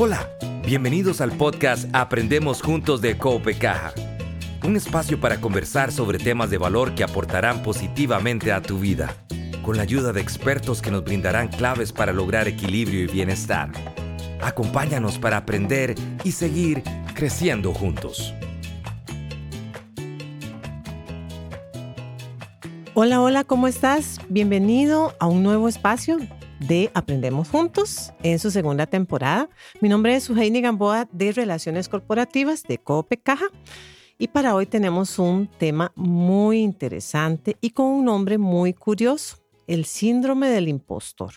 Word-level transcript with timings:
Hola, 0.00 0.30
bienvenidos 0.64 1.20
al 1.20 1.32
podcast 1.32 1.92
Aprendemos 1.92 2.62
Juntos 2.62 3.00
de 3.00 3.18
Cope 3.18 3.58
Caja. 3.58 3.92
Un 4.62 4.76
espacio 4.76 5.18
para 5.18 5.40
conversar 5.40 5.90
sobre 5.90 6.20
temas 6.20 6.50
de 6.50 6.56
valor 6.56 6.94
que 6.94 7.02
aportarán 7.02 7.64
positivamente 7.64 8.52
a 8.52 8.62
tu 8.62 8.78
vida, 8.78 9.16
con 9.60 9.76
la 9.76 9.82
ayuda 9.82 10.12
de 10.12 10.20
expertos 10.20 10.82
que 10.82 10.92
nos 10.92 11.02
brindarán 11.02 11.48
claves 11.48 11.90
para 11.90 12.12
lograr 12.12 12.46
equilibrio 12.46 13.02
y 13.02 13.06
bienestar. 13.08 13.72
Acompáñanos 14.40 15.18
para 15.18 15.38
aprender 15.38 15.96
y 16.22 16.30
seguir 16.30 16.84
creciendo 17.16 17.74
juntos. 17.74 18.32
Hola, 22.94 23.20
hola, 23.20 23.42
¿cómo 23.42 23.66
estás? 23.66 24.20
Bienvenido 24.28 25.16
a 25.18 25.26
un 25.26 25.42
nuevo 25.42 25.68
espacio 25.68 26.18
de 26.60 26.90
Aprendemos 26.94 27.48
Juntos 27.48 28.12
en 28.22 28.38
su 28.38 28.50
segunda 28.50 28.86
temporada. 28.86 29.48
Mi 29.80 29.88
nombre 29.88 30.14
es 30.14 30.24
Suheini 30.24 30.60
Gamboa 30.60 31.08
de 31.12 31.32
Relaciones 31.32 31.88
Corporativas 31.88 32.62
de 32.64 32.78
Cope 32.78 33.16
Caja 33.16 33.46
y 34.18 34.28
para 34.28 34.54
hoy 34.54 34.66
tenemos 34.66 35.18
un 35.18 35.46
tema 35.46 35.92
muy 35.94 36.58
interesante 36.58 37.56
y 37.60 37.70
con 37.70 37.86
un 37.86 38.04
nombre 38.04 38.38
muy 38.38 38.74
curioso, 38.74 39.38
el 39.66 39.84
síndrome 39.84 40.48
del 40.48 40.68
impostor. 40.68 41.34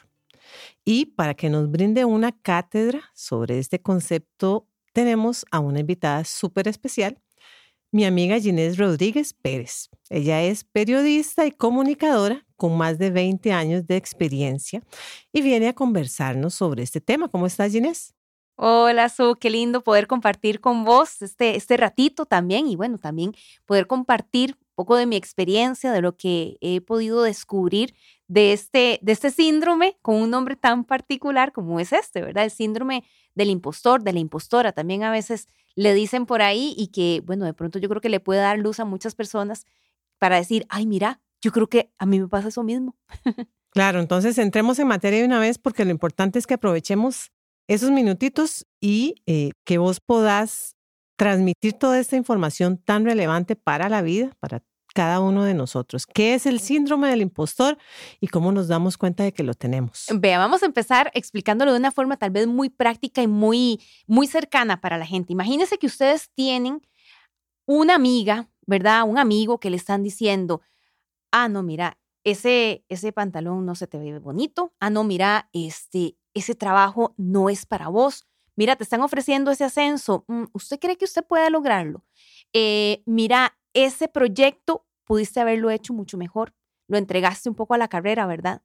Y 0.83 1.05
para 1.05 1.33
que 1.35 1.49
nos 1.49 1.69
brinde 1.69 2.05
una 2.05 2.31
cátedra 2.31 3.01
sobre 3.13 3.59
este 3.59 3.79
concepto, 3.79 4.67
tenemos 4.93 5.45
a 5.51 5.59
una 5.59 5.79
invitada 5.79 6.23
súper 6.25 6.67
especial, 6.67 7.19
mi 7.91 8.05
amiga 8.05 8.39
Ginés 8.39 8.77
Rodríguez 8.77 9.33
Pérez. 9.33 9.89
Ella 10.09 10.41
es 10.41 10.63
periodista 10.63 11.45
y 11.45 11.51
comunicadora 11.51 12.45
con 12.61 12.77
más 12.77 12.99
de 12.99 13.09
20 13.09 13.51
años 13.53 13.87
de 13.87 13.95
experiencia 13.95 14.83
y 15.33 15.41
viene 15.41 15.69
a 15.69 15.73
conversarnos 15.73 16.53
sobre 16.53 16.83
este 16.83 17.01
tema. 17.01 17.27
¿Cómo 17.27 17.47
estás, 17.47 17.71
Ginés? 17.71 18.13
Hola, 18.55 19.09
Su, 19.09 19.35
qué 19.39 19.49
lindo 19.49 19.81
poder 19.81 20.05
compartir 20.05 20.61
con 20.61 20.85
vos 20.85 21.23
este, 21.23 21.55
este 21.55 21.75
ratito 21.75 22.27
también 22.27 22.67
y 22.67 22.75
bueno, 22.75 22.99
también 22.99 23.33
poder 23.65 23.87
compartir 23.87 24.51
un 24.59 24.75
poco 24.75 24.95
de 24.95 25.07
mi 25.07 25.15
experiencia, 25.15 25.91
de 25.91 26.01
lo 26.01 26.15
que 26.15 26.57
he 26.61 26.81
podido 26.81 27.23
descubrir 27.23 27.95
de 28.27 28.53
este, 28.53 28.99
de 29.01 29.11
este 29.11 29.31
síndrome 29.31 29.97
con 30.03 30.17
un 30.17 30.29
nombre 30.29 30.55
tan 30.55 30.83
particular 30.83 31.53
como 31.53 31.79
es 31.79 31.91
este, 31.91 32.21
¿verdad? 32.21 32.43
El 32.43 32.51
síndrome 32.51 33.03
del 33.33 33.49
impostor, 33.49 34.03
de 34.03 34.13
la 34.13 34.19
impostora, 34.19 34.71
también 34.71 35.01
a 35.01 35.09
veces 35.09 35.47
le 35.73 35.95
dicen 35.95 36.27
por 36.27 36.43
ahí 36.43 36.75
y 36.77 36.89
que, 36.89 37.23
bueno, 37.25 37.45
de 37.45 37.55
pronto 37.55 37.79
yo 37.79 37.89
creo 37.89 38.01
que 38.01 38.09
le 38.09 38.19
puede 38.19 38.41
dar 38.41 38.59
luz 38.59 38.79
a 38.79 38.85
muchas 38.85 39.15
personas 39.15 39.65
para 40.19 40.35
decir, 40.35 40.67
ay, 40.69 40.85
mira, 40.85 41.21
yo 41.41 41.51
creo 41.51 41.67
que 41.67 41.91
a 41.97 42.05
mí 42.05 42.19
me 42.19 42.27
pasa 42.27 42.49
eso 42.49 42.63
mismo. 42.63 42.95
Claro, 43.73 44.01
entonces 44.01 44.37
entremos 44.37 44.79
en 44.79 44.87
materia 44.87 45.19
de 45.19 45.25
una 45.25 45.39
vez 45.39 45.57
porque 45.57 45.85
lo 45.85 45.91
importante 45.91 46.37
es 46.37 46.45
que 46.45 46.55
aprovechemos 46.55 47.31
esos 47.67 47.89
minutitos 47.89 48.67
y 48.81 49.15
eh, 49.27 49.51
que 49.63 49.77
vos 49.77 50.01
podás 50.01 50.75
transmitir 51.15 51.73
toda 51.73 51.97
esta 51.97 52.17
información 52.17 52.77
tan 52.77 53.05
relevante 53.05 53.55
para 53.55 53.87
la 53.87 54.01
vida, 54.01 54.31
para 54.41 54.61
cada 54.93 55.21
uno 55.21 55.43
de 55.45 55.53
nosotros. 55.53 56.05
¿Qué 56.05 56.33
es 56.33 56.45
el 56.45 56.59
síndrome 56.59 57.07
del 57.09 57.21
impostor 57.21 57.77
y 58.19 58.27
cómo 58.27 58.51
nos 58.51 58.67
damos 58.67 58.97
cuenta 58.97 59.23
de 59.23 59.31
que 59.31 59.43
lo 59.43 59.53
tenemos? 59.53 60.07
Vea, 60.13 60.37
vamos 60.37 60.63
a 60.63 60.65
empezar 60.65 61.11
explicándolo 61.13 61.71
de 61.71 61.79
una 61.79 61.91
forma 61.91 62.17
tal 62.17 62.31
vez 62.31 62.47
muy 62.47 62.69
práctica 62.69 63.21
y 63.21 63.27
muy, 63.27 63.81
muy 64.05 64.27
cercana 64.27 64.81
para 64.81 64.97
la 64.97 65.05
gente. 65.05 65.31
Imagínense 65.31 65.77
que 65.77 65.87
ustedes 65.87 66.29
tienen 66.35 66.81
una 67.65 67.95
amiga, 67.95 68.49
¿verdad? 68.65 69.03
Un 69.03 69.17
amigo 69.17 69.59
que 69.59 69.69
le 69.69 69.77
están 69.77 70.03
diciendo, 70.03 70.61
ah, 71.31 71.49
no, 71.49 71.63
mira, 71.63 71.97
ese, 72.23 72.85
ese 72.89 73.11
pantalón 73.11 73.65
no 73.65 73.75
se 73.75 73.87
te 73.87 73.97
ve 73.97 74.19
bonito, 74.19 74.73
ah, 74.79 74.89
no, 74.89 75.03
mira, 75.03 75.49
este, 75.53 76.17
ese 76.33 76.55
trabajo 76.55 77.13
no 77.17 77.49
es 77.49 77.65
para 77.65 77.87
vos, 77.87 78.27
mira, 78.55 78.75
te 78.75 78.83
están 78.83 79.01
ofreciendo 79.01 79.51
ese 79.51 79.63
ascenso, 79.63 80.25
mm, 80.27 80.45
¿usted 80.53 80.79
cree 80.79 80.97
que 80.97 81.05
usted 81.05 81.23
puede 81.23 81.49
lograrlo? 81.49 82.03
Eh, 82.53 83.01
mira, 83.05 83.57
ese 83.73 84.07
proyecto 84.07 84.85
pudiste 85.05 85.39
haberlo 85.39 85.69
hecho 85.71 85.93
mucho 85.93 86.17
mejor, 86.17 86.53
lo 86.87 86.97
entregaste 86.97 87.49
un 87.49 87.55
poco 87.55 87.73
a 87.73 87.77
la 87.77 87.87
carrera, 87.87 88.25
¿verdad? 88.25 88.61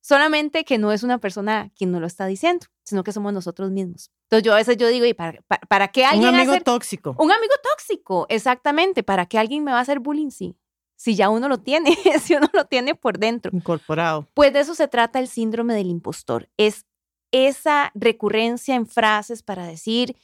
Solamente 0.00 0.64
que 0.64 0.78
no 0.78 0.90
es 0.90 1.04
una 1.04 1.18
persona 1.18 1.70
quien 1.76 1.92
nos 1.92 2.00
lo 2.00 2.08
está 2.08 2.26
diciendo, 2.26 2.66
sino 2.82 3.04
que 3.04 3.12
somos 3.12 3.32
nosotros 3.32 3.70
mismos. 3.70 4.10
Entonces 4.24 4.44
yo 4.44 4.52
a 4.52 4.56
veces 4.56 4.76
yo 4.76 4.88
digo, 4.88 5.06
¿y 5.06 5.14
para, 5.14 5.40
para, 5.68 5.88
qué 5.88 6.04
alguien... 6.04 6.34
Un 6.34 6.40
amigo 6.40 6.60
tóxico. 6.60 7.14
Un 7.18 7.30
amigo 7.30 7.54
tóxico, 7.62 8.26
exactamente. 8.28 9.04
¿Para 9.04 9.26
qué 9.26 9.38
alguien 9.38 9.62
me 9.62 9.70
va 9.70 9.78
a 9.78 9.82
hacer 9.82 10.00
bullying? 10.00 10.30
Sí, 10.30 10.56
si 11.02 11.16
ya 11.16 11.30
uno 11.30 11.48
lo 11.48 11.58
tiene, 11.58 11.96
si 12.22 12.36
uno 12.36 12.48
lo 12.52 12.66
tiene 12.66 12.94
por 12.94 13.18
dentro. 13.18 13.50
Incorporado. 13.52 14.28
Pues 14.34 14.52
de 14.52 14.60
eso 14.60 14.76
se 14.76 14.86
trata 14.86 15.18
el 15.18 15.26
síndrome 15.26 15.74
del 15.74 15.88
impostor. 15.88 16.48
Es 16.56 16.86
esa 17.32 17.90
recurrencia 17.96 18.76
en 18.76 18.86
frases 18.86 19.42
para 19.42 19.66
decir, 19.66 20.14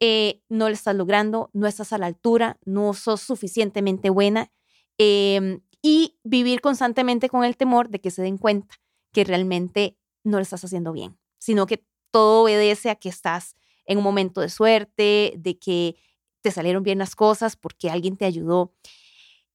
eh, 0.00 0.42
no 0.50 0.68
lo 0.68 0.74
estás 0.74 0.94
logrando, 0.94 1.48
no 1.54 1.66
estás 1.66 1.94
a 1.94 1.98
la 1.98 2.04
altura, 2.04 2.58
no 2.66 2.92
sos 2.92 3.22
suficientemente 3.22 4.10
buena 4.10 4.52
em, 4.98 5.62
y 5.80 6.18
vivir 6.24 6.60
constantemente 6.60 7.30
con 7.30 7.42
el 7.42 7.56
temor 7.56 7.88
de 7.88 8.02
que 8.02 8.10
se 8.10 8.20
den 8.20 8.36
cuenta 8.36 8.74
que 9.14 9.24
realmente 9.24 9.96
no 10.24 10.36
lo 10.36 10.42
estás 10.42 10.62
haciendo 10.62 10.92
bien, 10.92 11.18
sino 11.38 11.64
que 11.64 11.86
todo 12.10 12.42
obedece 12.42 12.90
a 12.90 12.96
que 12.96 13.08
estás 13.08 13.56
en 13.86 13.96
un 13.96 14.04
momento 14.04 14.42
de 14.42 14.50
suerte, 14.50 15.32
de 15.38 15.58
que 15.58 15.96
te 16.42 16.50
salieron 16.50 16.82
bien 16.82 16.98
las 16.98 17.16
cosas 17.16 17.56
porque 17.56 17.88
alguien 17.88 18.18
te 18.18 18.26
ayudó. 18.26 18.74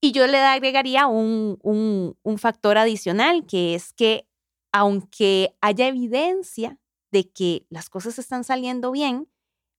Y 0.03 0.11
yo 0.11 0.27
le 0.27 0.37
agregaría 0.37 1.07
un, 1.07 1.57
un, 1.61 2.37
factor 2.37 2.77
adicional, 2.77 3.45
que 3.45 3.73
es 3.73 3.93
que 3.93 4.27
aunque 4.73 5.55
haya 5.61 5.87
evidencia 5.87 6.77
de 7.13 7.31
que 7.31 7.65
las 7.69 7.89
cosas 7.89 8.19
están 8.19 8.43
saliendo 8.43 8.91
bien, 8.91 9.29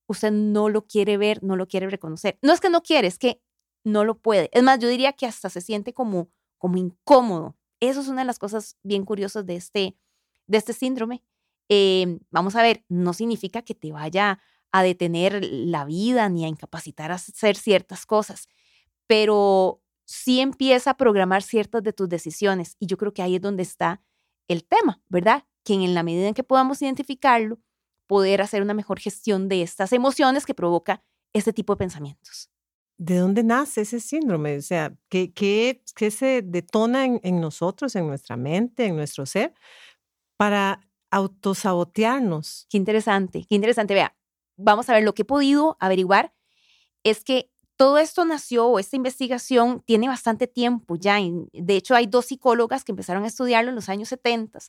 usted 0.07 0.33
no 0.33 0.71
lo 0.71 0.87
quiere 0.87 1.19
ver, 1.19 1.43
no 1.43 1.57
lo 1.57 1.69
quiere 1.69 1.91
reconocer. 1.91 2.39
No 2.41 2.55
es 2.55 2.61
que 2.61 2.71
no 2.71 2.81
quiere, 2.83 3.07
es 3.07 3.19
que 3.19 3.43
no 3.85 4.03
lo 4.05 4.19
puede. 4.19 4.49
Es 4.55 4.63
más, 4.63 4.79
yo 4.79 4.89
diría 4.89 5.13
que 5.13 5.27
hasta 5.27 5.51
se 5.51 5.61
siente 5.61 5.93
como, 5.93 6.31
como 6.57 6.79
incómodo. 6.79 7.55
Eso 7.81 8.01
es 8.01 8.09
una 8.09 8.23
de 8.23 8.27
las 8.27 8.39
cosas 8.39 8.79
bien 8.83 9.05
curiosas 9.05 9.45
de 9.45 9.57
este, 9.57 9.95
de 10.47 10.57
este 10.57 10.73
síndrome. 10.73 11.23
Em, 11.69 12.21
vamos 12.31 12.57
a 12.57 12.63
ver, 12.63 12.83
no 12.89 13.13
significa 13.13 13.61
que 13.61 13.75
te 13.75 13.93
vaya 13.93 14.41
a 14.73 14.83
detener 14.83 15.45
la 15.45 15.85
vida 15.85 16.31
ni 16.31 16.47
a 16.47 16.49
incapacitar 16.49 17.11
a 17.13 17.17
hacer 17.17 17.57
ciertas 17.57 18.07
cosas, 18.07 18.49
pero 19.07 19.84
sí 20.05 20.41
empieza 20.41 20.91
a 20.91 20.97
programar 20.97 21.43
ciertas 21.43 21.83
de 21.83 21.93
tus 21.93 22.09
decisiones. 22.09 22.77
Y 22.79 22.87
yo 22.87 22.97
creo 22.97 23.13
que 23.13 23.23
ahí 23.23 23.37
es 23.37 23.43
donde 23.43 23.63
está 23.63 24.03
el 24.49 24.65
tema, 24.65 25.03
¿verdad? 25.09 25.45
Que 25.65 25.75
en 25.75 25.95
la 25.95 26.03
medida 26.03 26.29
en 26.29 26.35
que 26.35 26.45
podamos 26.45 26.83
identificarlo, 26.83 27.59
poder 28.07 28.43
hacer 28.43 28.63
una 28.63 28.75
mejor 28.75 29.01
gestión 29.01 29.49
de 29.49 29.63
estas 29.63 29.93
emociones 29.93 30.45
que 30.45 30.55
provoca 30.55 31.03
este 31.33 31.53
tipo 31.53 31.73
de 31.75 31.79
pensamientos. 31.79 32.51
¿De 32.97 33.17
dónde 33.17 33.43
nace 33.43 33.81
ese 33.81 33.99
síndrome? 33.99 34.57
O 34.57 34.63
sea, 34.63 34.95
¿qué, 35.09 35.33
qué, 35.33 35.83
qué 35.97 36.11
se 36.11 36.43
detona 36.43 37.05
en, 37.05 37.21
en, 37.25 37.41
nosotros, 37.41 37.97
en 37.97 38.07
nuestra 38.07 38.37
mente, 38.37 38.87
en 38.87 38.97
nuestro 38.97 39.27
ser, 39.27 39.53
para 40.37 40.81
autosabotearnos? 41.11 42.67
Qué 42.71 42.77
interesante, 42.77 43.45
qué 43.49 43.55
interesante. 43.57 43.95
Vea, 43.95 44.17
vamos 44.57 44.89
a 44.89 44.93
ver, 44.93 45.03
lo 45.03 45.15
que 45.15 45.23
he 45.23 45.25
podido 45.27 45.77
averiguar 45.81 46.35
es 47.03 47.25
que 47.25 47.51
todo 47.77 47.99
esto 47.99 48.25
nació, 48.25 48.67
o 48.67 48.79
esta 48.79 48.97
investigación 48.97 49.83
tiene 49.85 50.09
bastante 50.09 50.47
tiempo 50.47 50.97
ya. 50.97 51.19
De 51.53 51.77
hecho, 51.77 51.95
hay 51.95 52.07
dos 52.07 52.27
psicólogas 52.27 52.85
que 52.85 52.93
empezaron 52.93 53.25
a 53.25 53.27
estudiarlo 53.27 53.71
en 53.71 53.75
los 53.75 53.89
años 53.89 54.09
70 54.09 54.61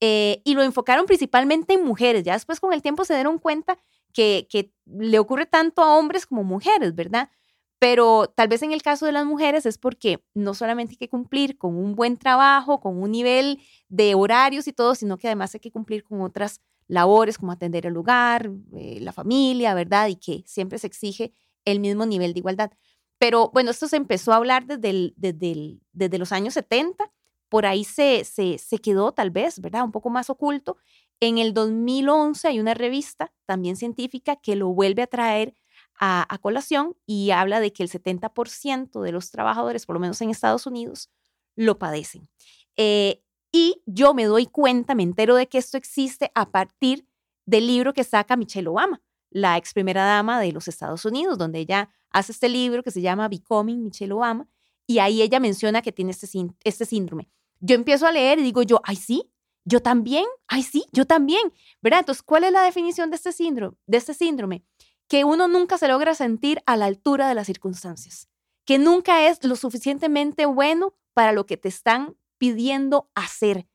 eh, 0.00 0.42
y 0.44 0.54
lo 0.54 0.62
enfocaron 0.62 1.06
principalmente 1.06 1.74
en 1.74 1.84
mujeres. 1.84 2.24
Ya 2.24 2.34
después 2.34 2.60
con 2.60 2.72
el 2.72 2.82
tiempo 2.82 3.04
se 3.04 3.14
dieron 3.14 3.38
cuenta 3.38 3.78
que, 4.12 4.72
le 4.84 5.18
ocurre 5.18 5.46
tanto 5.46 5.82
a 5.82 5.96
hombres 5.96 6.26
como 6.26 6.44
mujeres, 6.44 6.94
¿verdad? 6.94 7.30
Pero 7.78 8.26
tal 8.28 8.48
vez 8.48 8.62
en 8.62 8.72
el 8.72 8.82
caso 8.82 9.06
de 9.06 9.12
las 9.12 9.24
mujeres 9.24 9.64
es 9.64 9.78
porque 9.78 10.22
no 10.34 10.54
solamente 10.54 10.92
hay 10.92 10.96
que 10.98 11.08
cumplir 11.08 11.56
con 11.56 11.76
un 11.76 11.94
buen 11.94 12.16
trabajo, 12.16 12.80
con 12.80 13.02
un 13.02 13.10
nivel 13.10 13.60
de 13.88 14.14
horarios 14.14 14.68
y 14.68 14.72
todo, 14.72 14.94
sino 14.94 15.16
que 15.18 15.28
además 15.28 15.54
hay 15.54 15.60
que 15.60 15.72
cumplir 15.72 16.04
con 16.04 16.20
otras 16.20 16.60
labores 16.86 17.38
como 17.38 17.52
atender 17.52 17.86
el 17.86 17.94
lugar, 17.94 18.50
eh, 18.76 18.98
la 19.00 19.12
familia, 19.12 19.72
¿verdad? 19.74 20.08
Y 20.08 20.16
que 20.16 20.42
siempre 20.46 20.78
se 20.78 20.86
exige 20.86 21.32
el 21.64 21.80
mismo 21.80 22.06
nivel 22.06 22.32
de 22.32 22.40
igualdad. 22.40 22.72
Pero 23.18 23.50
bueno, 23.52 23.70
esto 23.70 23.86
se 23.88 23.96
empezó 23.96 24.32
a 24.32 24.36
hablar 24.36 24.66
desde, 24.66 25.12
desde, 25.16 25.78
desde 25.92 26.18
los 26.18 26.32
años 26.32 26.54
70, 26.54 27.12
por 27.48 27.66
ahí 27.66 27.84
se, 27.84 28.24
se, 28.24 28.58
se 28.58 28.78
quedó 28.78 29.12
tal 29.12 29.30
vez, 29.30 29.60
¿verdad? 29.60 29.84
Un 29.84 29.92
poco 29.92 30.10
más 30.10 30.30
oculto. 30.30 30.78
En 31.20 31.38
el 31.38 31.54
2011 31.54 32.48
hay 32.48 32.58
una 32.58 32.74
revista 32.74 33.32
también 33.46 33.76
científica 33.76 34.36
que 34.36 34.56
lo 34.56 34.68
vuelve 34.68 35.02
a 35.02 35.06
traer 35.06 35.54
a, 36.00 36.38
colación 36.40 36.96
y 37.06 37.30
habla 37.30 37.60
de 37.60 37.72
que 37.72 37.84
el 37.84 37.88
70% 37.88 39.00
de 39.00 39.12
los 39.12 39.30
trabajadores, 39.30 39.86
por 39.86 39.94
lo 39.94 40.00
menos 40.00 40.20
en 40.20 40.30
Estados 40.30 40.66
Unidos, 40.66 41.10
lo 41.54 41.78
padecen. 41.78 42.28
Eh, 42.76 43.22
y 43.52 43.82
yo 43.86 44.14
me 44.14 44.24
doy 44.24 44.46
cuenta, 44.46 44.96
me 44.96 45.04
entero 45.04 45.36
de 45.36 45.46
que 45.46 45.58
esto 45.58 45.76
existe 45.76 46.32
a 46.34 46.50
partir 46.50 47.06
del 47.46 47.68
libro 47.68 47.92
que 47.92 48.02
saca 48.02 48.36
Michelle 48.36 48.68
Obama 48.68 49.00
la 49.32 49.56
ex 49.56 49.72
primera 49.72 50.04
dama 50.04 50.40
de 50.40 50.52
los 50.52 50.68
Estados 50.68 51.04
Unidos, 51.04 51.38
donde 51.38 51.58
ella 51.58 51.90
hace 52.10 52.32
este 52.32 52.48
libro 52.48 52.82
que 52.82 52.90
se 52.90 53.00
llama 53.00 53.28
Becoming 53.28 53.82
Michelle 53.82 54.12
Obama, 54.12 54.48
y 54.86 54.98
ahí 54.98 55.22
ella 55.22 55.40
menciona 55.40 55.82
que 55.82 55.92
tiene 55.92 56.10
este, 56.10 56.28
este 56.64 56.84
síndrome. 56.84 57.30
Yo 57.60 57.74
empiezo 57.74 58.06
a 58.06 58.12
leer 58.12 58.38
y 58.38 58.42
digo 58.42 58.62
yo, 58.62 58.80
ay 58.84 58.96
sí, 58.96 59.30
Yo 59.64 59.80
también, 59.80 60.24
ay 60.48 60.64
sí, 60.64 60.86
yo 60.92 61.06
también, 61.06 61.52
¿verdad? 61.80 62.00
Entonces, 62.00 62.22
¿cuál 62.22 62.44
es 62.44 62.52
la 62.52 62.62
definición 62.62 63.10
de 63.10 63.16
este 63.16 63.30
síndrome? 63.30 63.76
De 63.86 63.98
este 63.98 64.12
síndrome? 64.12 64.64
Que 65.06 65.24
uno 65.24 65.46
nunca 65.46 65.78
se 65.78 65.86
logra 65.86 66.14
sentir 66.14 66.60
a 66.66 66.76
la 66.76 66.86
altura 66.86 67.28
de 67.28 67.34
las 67.34 67.46
circunstancias, 67.46 68.28
que 68.64 68.78
nunca 68.78 69.28
es 69.28 69.44
lo 69.44 69.54
suficientemente 69.54 70.46
bueno 70.46 70.94
para 71.14 71.32
lo 71.32 71.46
que 71.46 71.56
te 71.56 71.68
están 71.68 72.16
pidiendo 72.38 73.08
hacer 73.14 73.68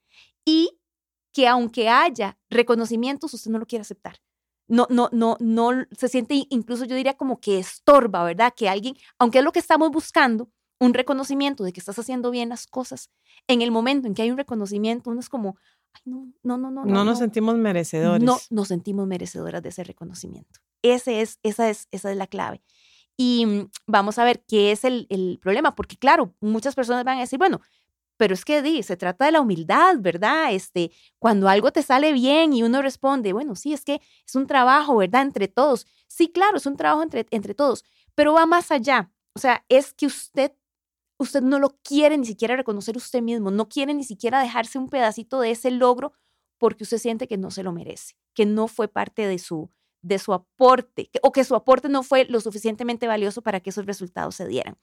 y 0.43 0.77
que 1.31 1.47
aunque 1.47 1.87
haya 1.87 2.37
reconocimientos, 2.49 3.33
usted 3.33 3.51
no 3.51 3.59
lo 3.59 3.65
quiere 3.65 3.81
aceptar. 3.81 4.19
No, 4.67 4.85
no, 4.89 5.09
no, 5.11 5.37
no 5.39 5.71
se 5.91 6.09
siente 6.09 6.45
incluso 6.49 6.85
yo 6.85 6.95
diría 6.95 7.15
como 7.15 7.39
que 7.39 7.59
estorba, 7.59 8.23
¿verdad? 8.23 8.53
Que 8.55 8.67
alguien, 8.67 8.95
aunque 9.17 9.39
es 9.39 9.43
lo 9.43 9.51
que 9.51 9.59
estamos 9.59 9.91
buscando, 9.91 10.49
un 10.79 10.93
reconocimiento 10.93 11.63
de 11.63 11.73
que 11.73 11.79
estás 11.79 11.97
haciendo 11.97 12.31
bien 12.31 12.49
las 12.49 12.67
cosas, 12.67 13.09
en 13.47 13.61
el 13.61 13.71
momento 13.71 14.07
en 14.07 14.13
que 14.13 14.21
hay 14.21 14.31
un 14.31 14.37
reconocimiento, 14.37 15.09
uno 15.09 15.19
es 15.19 15.29
como, 15.29 15.57
ay, 15.93 16.01
no, 16.05 16.33
no, 16.43 16.57
no, 16.57 16.69
no. 16.69 16.85
No, 16.85 17.05
nos 17.05 17.19
sentimos 17.19 17.57
merecedores. 17.57 18.23
No 18.23 18.37
nos 18.49 18.67
sentimos 18.67 19.07
merecedoras 19.07 19.63
de 19.63 19.69
ese 19.69 19.83
reconocimiento. 19.83 20.59
Ese 20.81 21.21
es, 21.21 21.39
esa, 21.43 21.69
es, 21.69 21.87
esa 21.91 22.11
es 22.11 22.17
la 22.17 22.27
clave. 22.27 22.61
Y 23.15 23.45
mm, 23.45 23.69
vamos 23.87 24.19
a 24.19 24.23
ver 24.23 24.43
qué 24.47 24.71
es 24.71 24.83
el, 24.83 25.07
el 25.09 25.39
problema, 25.41 25.75
porque 25.75 25.97
claro, 25.97 26.35
muchas 26.39 26.75
personas 26.75 27.03
van 27.03 27.17
a 27.17 27.21
decir, 27.21 27.39
bueno, 27.39 27.61
pero 28.17 28.33
es 28.33 28.45
que 28.45 28.61
di, 28.61 28.83
se 28.83 28.97
trata 28.97 29.25
de 29.25 29.31
la 29.31 29.41
humildad, 29.41 29.95
¿verdad? 29.99 30.53
Este, 30.53 30.91
cuando 31.19 31.47
algo 31.49 31.71
te 31.71 31.83
sale 31.83 32.13
bien 32.13 32.53
y 32.53 32.63
uno 32.63 32.81
responde, 32.81 33.33
bueno, 33.33 33.55
sí, 33.55 33.73
es 33.73 33.83
que 33.85 34.01
es 34.25 34.35
un 34.35 34.47
trabajo, 34.47 34.97
¿verdad? 34.97 35.21
Entre 35.21 35.47
todos. 35.47 35.85
Sí, 36.07 36.29
claro, 36.29 36.57
es 36.57 36.65
un 36.65 36.77
trabajo 36.77 37.03
entre, 37.03 37.25
entre 37.31 37.53
todos, 37.53 37.83
pero 38.15 38.33
va 38.33 38.45
más 38.45 38.71
allá. 38.71 39.11
O 39.33 39.39
sea, 39.39 39.63
es 39.69 39.93
que 39.93 40.07
usted 40.07 40.51
usted 41.19 41.41
no 41.41 41.59
lo 41.59 41.77
quiere 41.83 42.17
ni 42.17 42.25
siquiera 42.25 42.55
reconocer 42.55 42.95
usted 42.97 43.21
mismo, 43.21 43.51
no 43.51 43.67
quiere 43.69 43.93
ni 43.93 44.03
siquiera 44.03 44.41
dejarse 44.41 44.77
un 44.77 44.89
pedacito 44.89 45.39
de 45.41 45.51
ese 45.51 45.71
logro 45.71 46.13
porque 46.57 46.83
usted 46.83 46.97
siente 46.97 47.27
que 47.27 47.37
no 47.37 47.51
se 47.51 47.63
lo 47.63 47.71
merece, 47.71 48.15
que 48.33 48.45
no 48.45 48.67
fue 48.67 48.87
parte 48.87 49.27
de 49.27 49.39
su, 49.39 49.71
de 50.01 50.19
su 50.19 50.33
aporte 50.33 51.09
o 51.21 51.31
que 51.31 51.43
su 51.43 51.55
aporte 51.55 51.89
no 51.89 52.03
fue 52.03 52.25
lo 52.25 52.39
suficientemente 52.39 53.07
valioso 53.07 53.41
para 53.41 53.59
que 53.59 53.69
esos 53.71 53.85
resultados 53.85 54.35
se 54.35 54.47
dieran. 54.47 54.77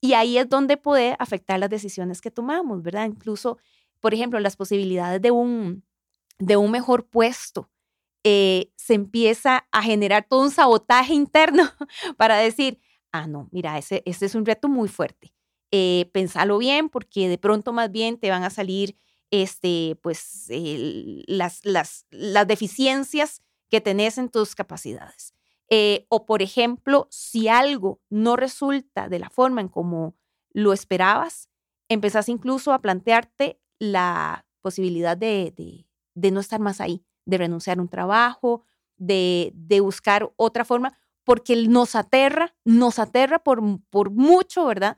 Y 0.00 0.12
ahí 0.12 0.38
es 0.38 0.48
donde 0.48 0.76
puede 0.76 1.16
afectar 1.18 1.58
las 1.58 1.70
decisiones 1.70 2.20
que 2.20 2.30
tomamos, 2.30 2.82
¿verdad? 2.82 3.06
Incluso, 3.06 3.58
por 4.00 4.14
ejemplo, 4.14 4.38
las 4.40 4.56
posibilidades 4.56 5.20
de 5.22 5.30
un, 5.30 5.84
de 6.38 6.56
un 6.56 6.70
mejor 6.70 7.06
puesto. 7.06 7.70
Eh, 8.24 8.72
se 8.76 8.94
empieza 8.94 9.66
a 9.70 9.82
generar 9.82 10.26
todo 10.28 10.42
un 10.42 10.50
sabotaje 10.50 11.14
interno 11.14 11.70
para 12.16 12.36
decir, 12.36 12.80
ah, 13.12 13.26
no, 13.26 13.48
mira, 13.52 13.78
ese, 13.78 14.02
ese 14.04 14.26
es 14.26 14.34
un 14.34 14.44
reto 14.44 14.68
muy 14.68 14.88
fuerte 14.88 15.32
eh, 15.72 16.08
pensalo 16.12 16.58
bien 16.58 16.88
porque 16.88 17.28
de 17.28 17.38
pronto 17.38 17.72
más 17.72 17.90
bien 17.90 18.18
te 18.18 18.30
van 18.30 18.44
a 18.44 18.50
salir 18.50 18.96
este, 19.30 19.98
pues, 20.02 20.46
las, 21.26 21.64
las, 21.64 22.06
las 22.10 22.46
deficiencias 22.46 23.42
que 23.68 23.80
tenés 23.80 24.18
en 24.18 24.28
tus 24.28 24.54
capacidades. 24.54 25.34
Eh, 25.68 26.06
o, 26.08 26.26
por 26.26 26.42
ejemplo, 26.42 27.08
si 27.10 27.48
algo 27.48 28.00
no 28.08 28.36
resulta 28.36 29.08
de 29.08 29.18
la 29.18 29.30
forma 29.30 29.60
en 29.60 29.68
como 29.68 30.14
lo 30.52 30.72
esperabas, 30.72 31.48
empezás 31.88 32.28
incluso 32.28 32.72
a 32.72 32.80
plantearte 32.80 33.60
la 33.78 34.46
posibilidad 34.62 35.16
de, 35.16 35.84
de, 36.14 36.30
no 36.30 36.40
estar 36.40 36.60
más 36.60 36.80
ahí, 36.80 37.04
de 37.24 37.38
renunciar 37.38 37.78
a 37.78 37.82
un 37.82 37.88
trabajo, 37.88 38.62
de, 38.96 39.52
de, 39.54 39.80
buscar 39.80 40.32
otra 40.36 40.64
forma, 40.64 40.96
porque 41.24 41.56
nos 41.68 41.94
aterra, 41.94 42.54
nos 42.64 42.98
aterra 42.98 43.40
por, 43.40 43.60
por 43.90 44.10
mucho, 44.10 44.66
¿verdad? 44.66 44.96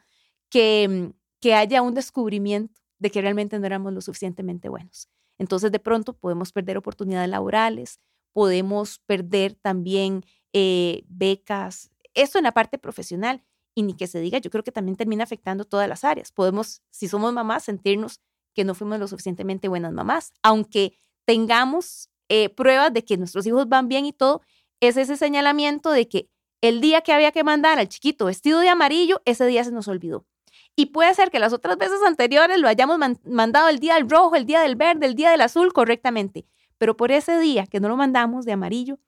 que, 0.49 0.89
mm, 0.89 1.13
que 1.41 1.55
haya 1.55 1.83
un 1.83 1.95
descubrimiento 1.95 2.81
de 2.99 3.11
que 3.11 3.21
realmente 3.21 3.59
no 3.59 3.67
éramos 3.67 3.93
lo 3.93 4.01
suficientemente 4.01 4.69
buenos. 4.69 5.09
Entonces, 5.39 5.71
de 5.71 5.79
pronto 5.79 6.15
podemos 6.15 6.53
perder 6.53 6.79
oportunidades 6.79 7.29
laborales, 7.29 8.01
podemos 8.33 8.99
perder 9.07 9.55
también 9.55 10.25
eh, 10.53 11.05
becas, 11.09 11.91
eso 12.15 12.39
en 12.39 12.45
la 12.45 12.53
parte 12.53 12.79
profesional. 12.79 13.43
Y 13.75 13.83
ni 13.83 13.95
que 13.95 14.09
se 14.09 14.19
diga, 14.19 14.39
yo 14.39 14.51
creo 14.51 14.65
que 14.65 14.73
también 14.73 14.97
termina 14.97 15.23
afectando 15.23 15.65
todas 15.65 15.89
las 15.89 16.03
áreas. 16.03 16.33
Podemos, 16.33 16.83
si 16.91 17.07
somos 17.07 17.33
mamás, 17.33 17.63
sentirnos 17.63 18.21
que 18.55 18.65
no 18.65 18.75
fuimos 18.75 18.99
lo 18.99 19.07
suficientemente 19.07 19.69
buenas 19.69 19.93
mamás, 19.93 20.33
aunque 20.43 20.99
tengamos 21.25 22.11
eh, 22.29 22.49
pruebas 22.49 22.93
de 22.93 23.05
que 23.05 23.17
nuestros 23.17 23.47
hijos 23.47 23.69
van 23.69 23.87
bien 23.87 24.05
y 24.05 24.13
todo, 24.13 24.43
es 24.81 24.97
ese 24.97 25.17
señalamiento 25.17 25.93
de 25.93 26.09
que 26.09 26.29
el 26.61 26.81
día 26.81 27.03
que 27.03 27.13
había 27.13 27.31
que 27.31 27.45
mandar 27.45 27.79
al 27.79 27.89
chiquito 27.89 28.25
vestido 28.25 28.61
de 28.61 28.69
amarillo, 28.69 29.23
ese 29.25 29.47
día 29.47 29.63
se 29.63 29.71
nos 29.71 29.87
olvidó. 29.87 30.27
Y 30.75 30.87
puede 30.87 31.15
ser 31.15 31.31
que 31.31 31.39
las 31.39 31.53
otras 31.53 31.77
veces 31.77 32.01
anteriores 32.07 32.59
lo 32.59 32.69
hayamos 32.69 32.99
mandado 33.25 33.69
el 33.69 33.79
día 33.79 33.95
del 33.95 34.09
rojo, 34.09 34.37
el 34.37 34.47
día 34.47 34.61
del 34.61 34.77
verde, 34.77 35.07
el 35.07 35.15
día 35.15 35.31
del 35.31 35.41
azul 35.41 35.73
correctamente. 35.73 36.47
Pero 36.79 36.97
por 36.97 37.11
ese 37.11 37.39
día 37.39 37.67
que 37.67 37.81
no 37.81 37.89
lo 37.89 37.97
mandamos 37.97 38.45
de 38.45 38.53
amarillo, 38.53 38.99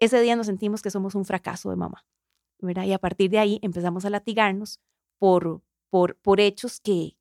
ese 0.00 0.20
día 0.20 0.36
nos 0.36 0.46
sentimos 0.46 0.82
que 0.82 0.90
somos 0.90 1.14
un 1.14 1.24
fracaso 1.24 1.70
de 1.70 1.76
mamá. 1.76 2.04
¿verdad? 2.60 2.84
Y 2.84 2.92
a 2.92 2.98
partir 2.98 3.30
de 3.30 3.38
ahí 3.38 3.58
empezamos 3.62 4.04
a 4.04 4.10
latigarnos 4.10 4.80
por, 5.18 5.62
por, 5.90 6.16
por 6.16 6.40
hechos 6.40 6.80
que, 6.80 7.16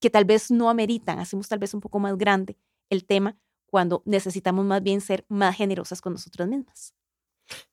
que 0.00 0.10
tal 0.10 0.24
vez 0.24 0.50
no 0.50 0.70
ameritan. 0.70 1.18
Hacemos 1.18 1.48
tal 1.48 1.58
vez 1.58 1.74
un 1.74 1.80
poco 1.80 1.98
más 1.98 2.16
grande 2.16 2.56
el 2.88 3.04
tema 3.04 3.38
cuando 3.66 4.02
necesitamos 4.04 4.64
más 4.64 4.82
bien 4.82 5.00
ser 5.00 5.24
más 5.28 5.56
generosas 5.56 6.00
con 6.00 6.12
nosotras 6.12 6.48
mismas. 6.48 6.94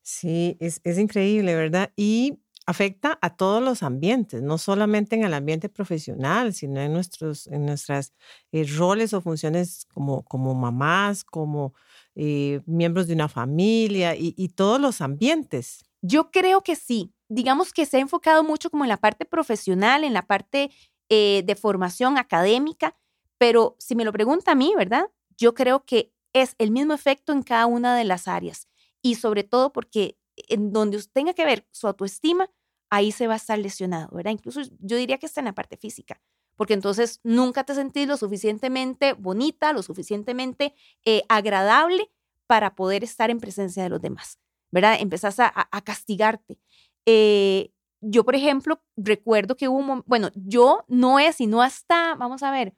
Sí, 0.02 0.56
es, 0.60 0.80
increíble, 0.98 1.54
¿verdad? 1.54 1.92
Y 1.96 2.40
afecta 2.66 3.18
a 3.22 3.36
todos 3.36 3.62
los 3.62 3.82
ambientes, 3.82 4.42
no 4.42 4.58
solamente 4.58 5.16
en 5.16 5.24
el 5.24 5.34
ambiente 5.34 5.68
profesional, 5.68 6.52
sino 6.52 6.80
en 6.80 6.92
nuestros 6.92 7.46
en 7.46 7.64
nuestras 7.64 8.12
eh, 8.52 8.64
roles 8.76 9.12
o 9.12 9.20
funciones 9.20 9.86
como, 9.92 10.22
como 10.24 10.54
mamás, 10.54 11.24
como 11.24 11.74
eh, 12.20 12.62
miembros 12.66 13.06
de 13.06 13.14
una 13.14 13.28
familia 13.28 14.16
y, 14.16 14.48
todos 14.48 14.80
los 14.80 15.00
ambientes. 15.00 15.84
Yo 16.02 16.32
creo 16.32 16.62
que 16.62 16.74
sí. 16.74 17.12
Digamos 17.28 17.72
que 17.72 17.86
se 17.86 17.98
ha 17.98 18.00
enfocado 18.00 18.42
mucho 18.42 18.70
como 18.70 18.84
en 18.84 18.88
la 18.88 18.96
parte 18.96 19.24
profesional, 19.24 20.02
en 20.02 20.14
la 20.14 20.26
parte 20.26 20.72
eh, 21.08 21.44
de 21.46 21.54
formación 21.54 22.18
académica, 22.18 22.96
pero 23.38 23.76
si 23.78 23.94
me 23.94 24.04
lo 24.04 24.12
pregunta 24.12 24.50
a 24.50 24.54
mí, 24.56 24.74
¿verdad? 24.76 25.04
Yo 25.36 25.54
creo 25.54 25.84
que 25.84 26.12
es 26.32 26.56
el 26.58 26.72
mismo 26.72 26.92
efecto 26.92 27.32
en 27.32 27.44
cada 27.44 27.66
una 27.66 27.96
de 27.96 28.02
las 28.02 28.26
áreas 28.26 28.66
y 29.00 29.14
sobre 29.14 29.44
todo 29.44 29.72
porque 29.72 30.18
en 30.48 30.72
donde 30.72 31.00
tenga 31.12 31.34
que 31.34 31.44
ver 31.44 31.68
su 31.70 31.86
autoestima, 31.86 32.50
ahí 32.90 33.12
se 33.12 33.28
va 33.28 33.34
a 33.34 33.36
estar 33.36 33.60
lesionado, 33.60 34.08
¿verdad? 34.12 34.32
Incluso 34.32 34.62
yo 34.80 34.96
diría 34.96 35.18
que 35.18 35.26
está 35.26 35.40
en 35.40 35.46
la 35.46 35.54
parte 35.54 35.76
física, 35.76 36.20
porque 36.58 36.74
entonces 36.74 37.20
nunca 37.22 37.64
te 37.64 37.74
sentís 37.74 38.08
lo 38.08 38.16
suficientemente 38.16 39.12
bonita, 39.12 39.72
lo 39.72 39.82
suficientemente 39.82 40.74
eh, 41.04 41.22
agradable 41.28 42.10
para 42.48 42.74
poder 42.74 43.04
estar 43.04 43.30
en 43.30 43.38
presencia 43.38 43.84
de 43.84 43.88
los 43.88 44.02
demás, 44.02 44.40
¿verdad? 44.72 44.96
Empezás 45.00 45.38
a, 45.38 45.52
castigarte. 45.84 46.58
Eh, 47.06 47.70
yo, 48.00 48.24
por 48.24 48.34
ejemplo, 48.34 48.82
recuerdo 48.96 49.56
que 49.56 49.68
hubo 49.68 49.78
un 49.78 50.02
bueno, 50.04 50.30
yo 50.34 50.84
no 50.88 51.20
es, 51.20 51.36
sino 51.36 51.62
hasta, 51.62 52.16
vamos 52.16 52.42
a 52.42 52.50
ver, 52.50 52.74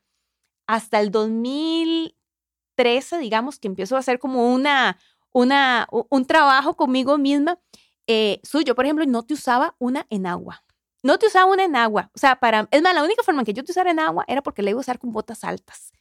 hasta 0.66 1.00
el 1.00 1.10
2013, 1.10 3.18
digamos, 3.18 3.58
que 3.58 3.68
empiezo 3.68 3.96
a 3.96 4.00
hacer 4.00 4.18
como 4.18 4.52
una, 4.52 4.98
una, 5.32 5.88
un 5.90 6.26
trabajo 6.26 6.76
conmigo 6.76 7.16
misma 7.16 7.58
eh, 8.06 8.40
suyo, 8.42 8.74
por 8.74 8.84
ejemplo, 8.84 9.06
no 9.06 9.22
te 9.22 9.34
usaba 9.34 9.74
una 9.78 10.06
en 10.10 10.26
agua. 10.26 10.64
No 11.02 11.18
te 11.18 11.26
usaba 11.26 11.50
una 11.50 11.64
en 11.64 11.76
agua. 11.76 12.10
O 12.14 12.18
sea, 12.18 12.40
para, 12.40 12.68
es 12.70 12.82
más, 12.82 12.94
la 12.94 13.02
única 13.02 13.22
forma 13.22 13.40
en 13.40 13.46
que 13.46 13.54
yo 13.54 13.64
te 13.64 13.72
usara 13.72 13.90
en 13.90 14.00
agua 14.00 14.24
era 14.28 14.42
porque 14.42 14.62
le 14.62 14.70
iba 14.70 14.78
a 14.78 14.80
usar 14.80 14.98
con 14.98 15.12
botas 15.12 15.44
altas. 15.44 15.92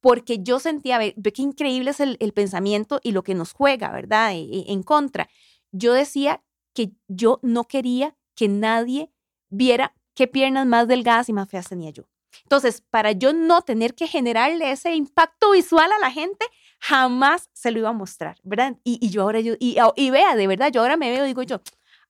Porque 0.00 0.42
yo 0.42 0.60
sentía, 0.60 0.98
ve, 0.98 1.14
qué 1.14 1.42
increíble 1.42 1.90
es 1.90 2.00
el, 2.00 2.32
pensamiento 2.34 3.00
y 3.02 3.12
lo 3.12 3.22
que 3.22 3.34
nos 3.34 3.52
juega, 3.52 3.90
¿verdad? 3.90 4.32
E, 4.32 4.40
e, 4.40 4.72
en 4.72 4.82
contra. 4.82 5.28
Yo 5.72 5.92
decía 5.92 6.42
que 6.74 6.92
yo 7.08 7.40
no 7.42 7.64
quería 7.64 8.16
que 8.34 8.48
nadie 8.48 9.10
viera 9.48 9.94
qué 10.14 10.26
piernas 10.26 10.66
más 10.66 10.88
delgadas 10.88 11.28
y 11.28 11.32
más 11.32 11.48
feas 11.48 11.68
tenía 11.68 11.90
yo. 11.90 12.08
Entonces, 12.42 12.82
para 12.90 13.12
yo 13.12 13.32
no 13.32 13.62
tener 13.62 13.94
que 13.94 14.06
generarle 14.06 14.70
ese 14.70 14.94
impacto 14.94 15.52
visual 15.52 15.90
a 15.90 15.98
la 15.98 16.10
gente, 16.10 16.46
jamás 16.80 17.50
se 17.52 17.70
lo 17.70 17.78
iba 17.78 17.88
a 17.88 17.94
mostrar, 17.94 18.36
¿verdad? 18.42 18.76
Y, 18.84 19.08
yo 19.08 19.22
ahora, 19.22 19.40
yo, 19.40 19.54
y, 19.58 19.76
y, 19.96 20.10
vea, 20.10 20.36
de 20.36 20.46
verdad, 20.46 20.70
yo 20.70 20.82
ahora 20.82 20.96
me 20.96 21.10
veo 21.10 21.24
y 21.24 21.28
digo 21.28 21.42
yo, 21.42 21.60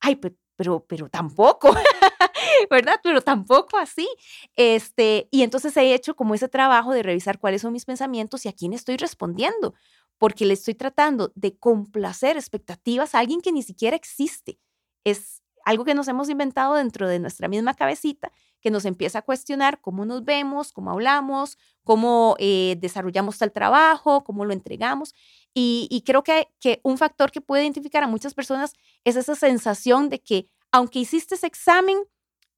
ay, 0.01 0.17
pero, 0.17 0.35
pero, 0.57 0.85
pero 0.87 1.09
tampoco, 1.09 1.71
¿verdad? 2.71 3.01
Pero 3.03 3.21
tampoco 3.21 3.79
así. 3.79 4.09
Este, 4.57 5.29
y 5.31 5.43
entonces 5.43 5.77
he 5.77 5.95
hecho 5.95 6.17
como 6.17 6.35
ese 6.35 6.49
trabajo 6.49 6.93
de 6.93 7.03
revisar 7.03 7.39
cuáles 7.39 7.63
son 7.63 7.73
mis 7.73 7.85
pensamientos 7.85 8.45
y 8.45 8.49
a 8.49 8.53
quién 8.53 8.73
estoy 8.73 8.97
respondiendo, 8.97 9.75
porque 10.19 10.47
le 10.47 10.55
estoy 10.55 10.75
tratando 10.75 11.33
de 11.35 11.57
complacer 11.59 12.37
expectativas 12.37 13.15
a 13.15 13.21
alguien 13.21 13.41
que 13.41 13.53
ni 13.53 13.63
siquiera 13.63 13.97
existe. 13.97 14.59
Es 15.05 15.43
algo 15.65 15.85
que 15.85 15.95
nos 15.95 16.09
hemos 16.09 16.29
inventado 16.31 16.75
dentro 16.75 17.09
de 17.09 17.19
nuestra 17.19 17.49
misma 17.49 17.75
cabecita 17.75 18.33
que 18.67 18.73
nos 18.73 18.85
empieza 18.85 19.21
a 19.21 19.23
cuestionar 19.23 19.81
cómo 19.81 20.05
nos 20.05 20.25
vemos, 20.25 20.73
cómo 20.73 20.91
hablamos, 20.91 21.57
cómo 21.85 22.35
eh, 22.41 22.75
desarrollamos 22.81 23.39
tal 23.39 23.53
trabajo, 23.53 24.25
cómo 24.25 24.45
lo 24.45 24.53
entregamos. 24.53 25.15
Y, 25.55 26.03
creo 26.05 26.25
que, 26.25 26.49
que 26.59 26.81
un 26.83 26.99
factor 26.99 27.31
que 27.31 27.41
puede 27.41 27.63
identificar 27.63 28.03
a 28.03 28.09
muchas 28.09 28.35
personas 28.35 28.73
es 29.05 29.15
esa 29.15 29.37
sensación 29.37 30.09
de 30.09 30.21
que 30.21 30.49
aunque 30.73 30.99
hiciste 30.99 31.37
ese 31.37 31.47
examen, 31.47 31.97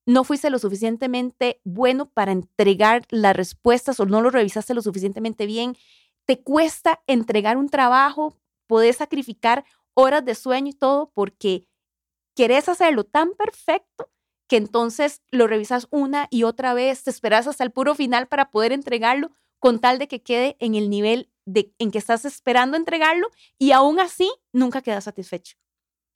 no 0.06 0.24
fuiste 0.24 0.48
lo 0.48 0.58
suficientemente 0.58 1.60
bueno 1.62 2.08
para 2.08 2.32
entregar 2.32 3.04
las 3.10 3.36
respuestas 3.36 4.00
o 4.00 4.06
no 4.06 4.22
lo 4.22 4.30
revisaste 4.30 4.72
lo 4.72 4.80
suficientemente 4.80 5.44
bien, 5.44 5.76
te 6.24 6.42
cuesta 6.42 7.02
entregar 7.06 7.58
un 7.58 7.68
trabajo, 7.68 8.34
podés 8.66 8.96
sacrificar 8.96 9.66
horas 9.92 10.24
de 10.24 10.34
sueño 10.34 10.70
y 10.70 10.74
todo 10.74 11.10
porque 11.12 11.66
querés 12.34 12.66
hacerlo 12.70 13.04
tan 13.04 13.34
perfecto 13.34 14.10
que 14.48 14.56
entonces 14.56 15.22
lo 15.30 15.46
revisas 15.46 15.86
una 15.90 16.26
y 16.30 16.42
otra 16.42 16.74
vez, 16.74 17.04
te 17.04 17.10
esperas 17.10 17.46
hasta 17.46 17.64
el 17.64 17.70
puro 17.70 17.94
final 17.94 18.26
para 18.26 18.50
poder 18.50 18.72
entregarlo 18.72 19.30
con 19.58 19.78
tal 19.78 19.98
de 19.98 20.08
que 20.08 20.22
quede 20.22 20.56
en 20.58 20.74
el 20.74 20.90
nivel 20.90 21.30
de, 21.44 21.72
en 21.78 21.90
que 21.90 21.98
estás 21.98 22.24
esperando 22.24 22.76
entregarlo 22.76 23.28
y 23.58 23.72
aún 23.72 24.00
así 24.00 24.30
nunca 24.52 24.82
quedas 24.82 25.04
satisfecho. 25.04 25.56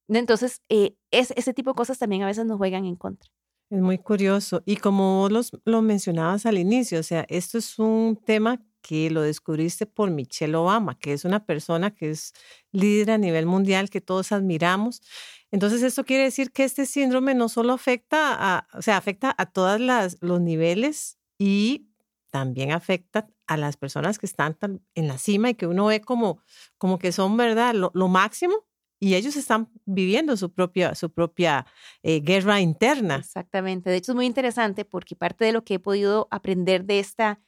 Entonces, 0.08 0.62
eh, 0.68 0.96
es, 1.10 1.32
ese 1.36 1.54
tipo 1.54 1.70
de 1.70 1.76
cosas 1.76 1.98
también 1.98 2.22
a 2.22 2.26
veces 2.26 2.44
nos 2.44 2.58
juegan 2.58 2.84
en 2.84 2.96
contra. 2.96 3.30
Es 3.70 3.80
muy 3.80 3.98
curioso. 3.98 4.62
Y 4.66 4.76
como 4.76 5.20
vos 5.28 5.52
lo 5.64 5.82
mencionabas 5.82 6.44
al 6.44 6.58
inicio, 6.58 7.00
o 7.00 7.02
sea, 7.02 7.24
esto 7.28 7.58
es 7.58 7.78
un 7.78 8.16
tema 8.16 8.60
que 8.82 9.10
lo 9.10 9.22
descubriste 9.22 9.86
por 9.86 10.10
Michelle 10.10 10.56
Obama, 10.56 10.98
que 10.98 11.12
es 11.12 11.24
una 11.24 11.46
persona 11.46 11.94
que 11.94 12.10
es 12.10 12.34
líder 12.72 13.12
a 13.12 13.18
nivel 13.18 13.46
mundial, 13.46 13.88
que 13.88 14.00
todos 14.00 14.32
admiramos. 14.32 15.02
Entonces, 15.50 15.82
esto 15.82 16.04
quiere 16.04 16.24
decir 16.24 16.50
que 16.52 16.64
este 16.64 16.84
síndrome 16.84 17.34
no 17.34 17.48
solo 17.48 17.72
afecta 17.72 18.34
a, 18.34 18.66
o 18.74 18.82
sea, 18.82 18.96
afecta 18.96 19.34
a 19.38 19.46
todos 19.46 19.80
los 20.20 20.40
niveles 20.40 21.18
y 21.38 21.86
también 22.30 22.72
afecta 22.72 23.28
a 23.46 23.56
las 23.56 23.76
personas 23.76 24.18
que 24.18 24.26
están 24.26 24.56
en 24.94 25.06
la 25.06 25.18
cima 25.18 25.50
y 25.50 25.54
que 25.54 25.66
uno 25.66 25.86
ve 25.86 26.00
como, 26.00 26.40
como 26.78 26.98
que 26.98 27.12
son, 27.12 27.36
¿verdad?, 27.36 27.74
lo, 27.74 28.08
máximo 28.08 28.54
y 28.98 29.14
ellos 29.14 29.36
están 29.36 29.68
viviendo 29.84 30.36
su 30.36 30.50
propia, 30.50 30.94
su 30.94 31.10
propia 31.10 31.66
eh, 32.02 32.20
guerra 32.20 32.60
interna. 32.60 33.16
Exactamente. 33.16 33.90
De 33.90 33.96
hecho, 33.96 34.12
es 34.12 34.16
muy 34.16 34.26
interesante 34.26 34.84
porque 34.86 35.14
parte 35.14 35.44
de 35.44 35.52
lo 35.52 35.62
que 35.64 35.74
he 35.74 35.78
podido 35.78 36.28
aprender 36.30 36.84
de, 36.84 37.00
esta, 37.00 37.40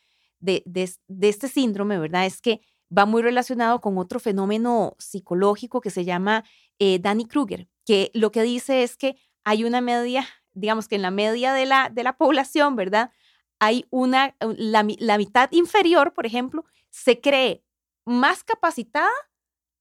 de, 0.45 0.63
de 1.09 1.29
este 1.29 1.49
síndrome, 1.49 1.99
¿verdad? 1.99 2.27
Es 2.27 2.41
que 2.41 2.61
va 2.97 3.07
muy 3.07 3.23
relacionado 3.23 3.81
con 3.81 3.99
otro 3.99 4.21
fenómeno 4.21 4.95
psicológico 4.99 5.81
que 5.81 5.91
se 5.91 6.05
llama 6.05 6.45
eh, 6.79 6.99
Danny 6.99 7.27
Kruger, 7.27 7.69
que 7.85 8.11
lo 8.15 8.31
que 8.31 8.43
dice 8.43 8.83
es 8.83 8.97
que 8.97 9.17
hay 9.45 9.65
una 9.65 9.81
media, 9.81 10.27
digamos 10.53 10.89
que 10.89 10.97
en 10.97 11.03
la 11.03 11.11
media 11.11 11.53
de 11.53 11.67
la, 11.67 11.91
de 11.91 12.03
la 12.03 12.17
población, 12.17 12.77
¿verdad? 12.77 13.11
Hay 13.61 13.87
una, 13.91 14.37
la, 14.41 14.83
mitad 14.83 15.51
inferior, 15.53 16.13
por 16.13 16.27
ejemplo, 16.27 16.65
se 16.91 17.21
cree 17.21 17.65
más 18.05 18.45
capacitada 18.45 19.11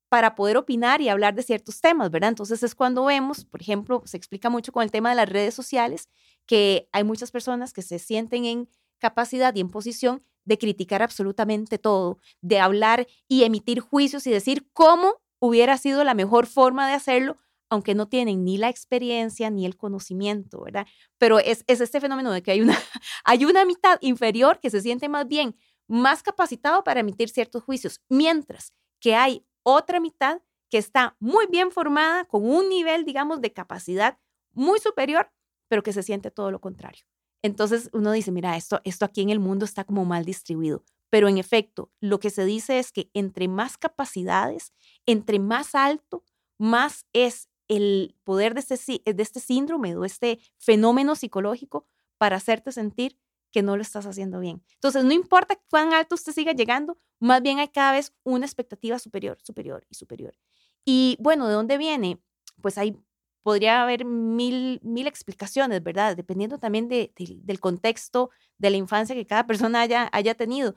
para 0.09 0.35
poder 0.35 0.57
opinar 0.57 1.01
y 1.01 1.09
hablar 1.09 1.33
de 1.33 1.43
ciertos 1.43 1.81
temas, 1.81 2.11
¿verdad? 2.11 2.29
Entonces 2.29 2.61
es 2.61 2.75
cuando 2.75 3.05
vemos, 3.05 3.45
por 3.45 3.61
ejemplo, 3.61 4.03
se 4.05 4.17
explica 4.17 4.49
mucho 4.49 4.71
con 4.71 4.83
el 4.83 4.91
tema 4.91 5.09
de 5.09 5.15
las 5.15 5.29
redes 5.29 5.53
sociales, 5.55 6.09
que 6.45 6.87
hay 6.91 7.03
muchas 7.03 7.31
personas 7.31 7.73
que 7.73 7.81
se 7.81 7.99
sienten 7.99 8.45
en 8.45 8.69
capacidad 8.99 9.55
y 9.55 9.61
en 9.61 9.69
posición 9.69 10.23
de 10.45 10.57
criticar 10.57 11.01
absolutamente 11.01 11.77
todo, 11.77 12.19
de 12.41 12.59
hablar 12.59 13.07
y 13.27 13.43
emitir 13.43 13.79
juicios 13.79 14.27
y 14.27 14.31
decir 14.31 14.69
cómo 14.73 15.21
hubiera 15.39 15.77
sido 15.77 16.03
la 16.03 16.13
mejor 16.13 16.47
forma 16.47 16.87
de 16.87 16.93
hacerlo, 16.93 17.37
aunque 17.69 17.95
no 17.95 18.07
tienen 18.07 18.43
ni 18.45 18.57
la 18.57 18.69
experiencia 18.69 19.49
ni 19.49 19.65
el 19.65 19.75
conocimiento, 19.77 20.61
¿verdad? 20.63 20.87
Pero 21.17 21.39
es, 21.39 21.63
este 21.67 21.99
fenómeno 21.99 22.31
de 22.31 22.43
que 22.43 22.51
hay 22.51 22.61
una, 22.61 22.77
hay 23.25 23.45
una 23.45 23.65
mitad 23.65 23.97
inferior 24.01 24.59
que 24.59 24.69
se 24.69 24.81
siente 24.81 25.09
más 25.09 25.27
bien 25.27 25.55
más 25.87 26.23
capacitado 26.23 26.83
para 26.83 27.01
emitir 27.01 27.29
ciertos 27.29 27.63
juicios, 27.63 28.01
mientras 28.09 28.73
que 28.99 29.15
hay 29.15 29.45
otra 29.63 29.99
mitad 29.99 30.41
que 30.69 30.77
está 30.77 31.15
muy 31.19 31.45
bien 31.47 31.71
formada, 31.71 32.25
con 32.25 32.49
un 32.49 32.69
nivel, 32.69 33.05
digamos, 33.05 33.41
de 33.41 33.53
capacidad 33.53 34.17
muy 34.53 34.79
superior, 34.79 35.31
pero 35.67 35.83
que 35.83 35.93
se 35.93 36.03
siente 36.03 36.31
todo 36.31 36.51
lo 36.51 36.59
contrario. 36.59 37.05
Entonces 37.43 37.89
uno 37.93 38.11
dice, 38.11 38.31
mira, 38.31 38.57
esto, 38.57 38.81
esto 38.83 39.05
aquí 39.05 39.21
en 39.21 39.29
el 39.29 39.39
mundo 39.39 39.65
está 39.65 39.83
como 39.83 40.05
mal 40.05 40.25
distribuido. 40.25 40.83
Pero 41.11 41.27
en 41.27 41.37
efecto, 41.37 41.91
lo 41.99 42.19
que 42.19 42.31
se 42.31 42.45
dice 42.45 42.79
es 42.79 42.91
que 42.91 43.11
entre 43.13 43.47
más 43.47 43.77
capacidades, 43.77 44.73
entre 45.05 45.37
más 45.37 45.75
alto, 45.75 46.23
más 46.57 47.05
es 47.13 47.49
el 47.67 48.15
poder 48.23 48.55
de 48.55 48.61
este, 48.61 49.01
de 49.05 49.23
este 49.23 49.39
síndrome 49.39 49.95
o 49.95 50.05
este 50.05 50.39
fenómeno 50.57 51.15
psicológico 51.15 51.85
para 52.17 52.37
hacerte 52.37 52.71
sentir 52.71 53.19
que 53.51 53.61
no 53.61 53.75
lo 53.75 53.83
estás 53.83 54.05
haciendo 54.05 54.39
bien. 54.39 54.63
Entonces, 54.73 55.03
no 55.03 55.13
importa 55.13 55.61
cuán 55.69 55.93
alto 55.93 56.15
usted 56.15 56.33
siga 56.33 56.53
llegando, 56.53 56.97
más 57.19 57.41
bien 57.41 57.59
hay 57.59 57.67
cada 57.67 57.91
vez 57.91 58.13
una 58.23 58.45
expectativa 58.45 58.97
superior, 58.99 59.37
superior 59.43 59.85
y 59.89 59.95
superior. 59.95 60.35
Y 60.83 61.17
bueno, 61.19 61.47
¿de 61.47 61.53
dónde 61.53 61.77
viene? 61.77 62.19
Pues 62.61 62.77
hay, 62.77 62.97
podría 63.43 63.83
haber 63.83 64.05
mil, 64.05 64.79
mil 64.83 65.05
explicaciones, 65.05 65.83
¿verdad? 65.83 66.15
Dependiendo 66.15 66.57
también 66.57 66.87
del 66.87 67.59
contexto 67.59 68.31
de 68.57 68.69
la 68.69 68.77
infancia 68.77 69.15
que 69.15 69.27
cada 69.27 69.45
persona 69.45 69.81
haya, 69.81 70.09
haya 70.11 70.33
tenido. 70.33 70.75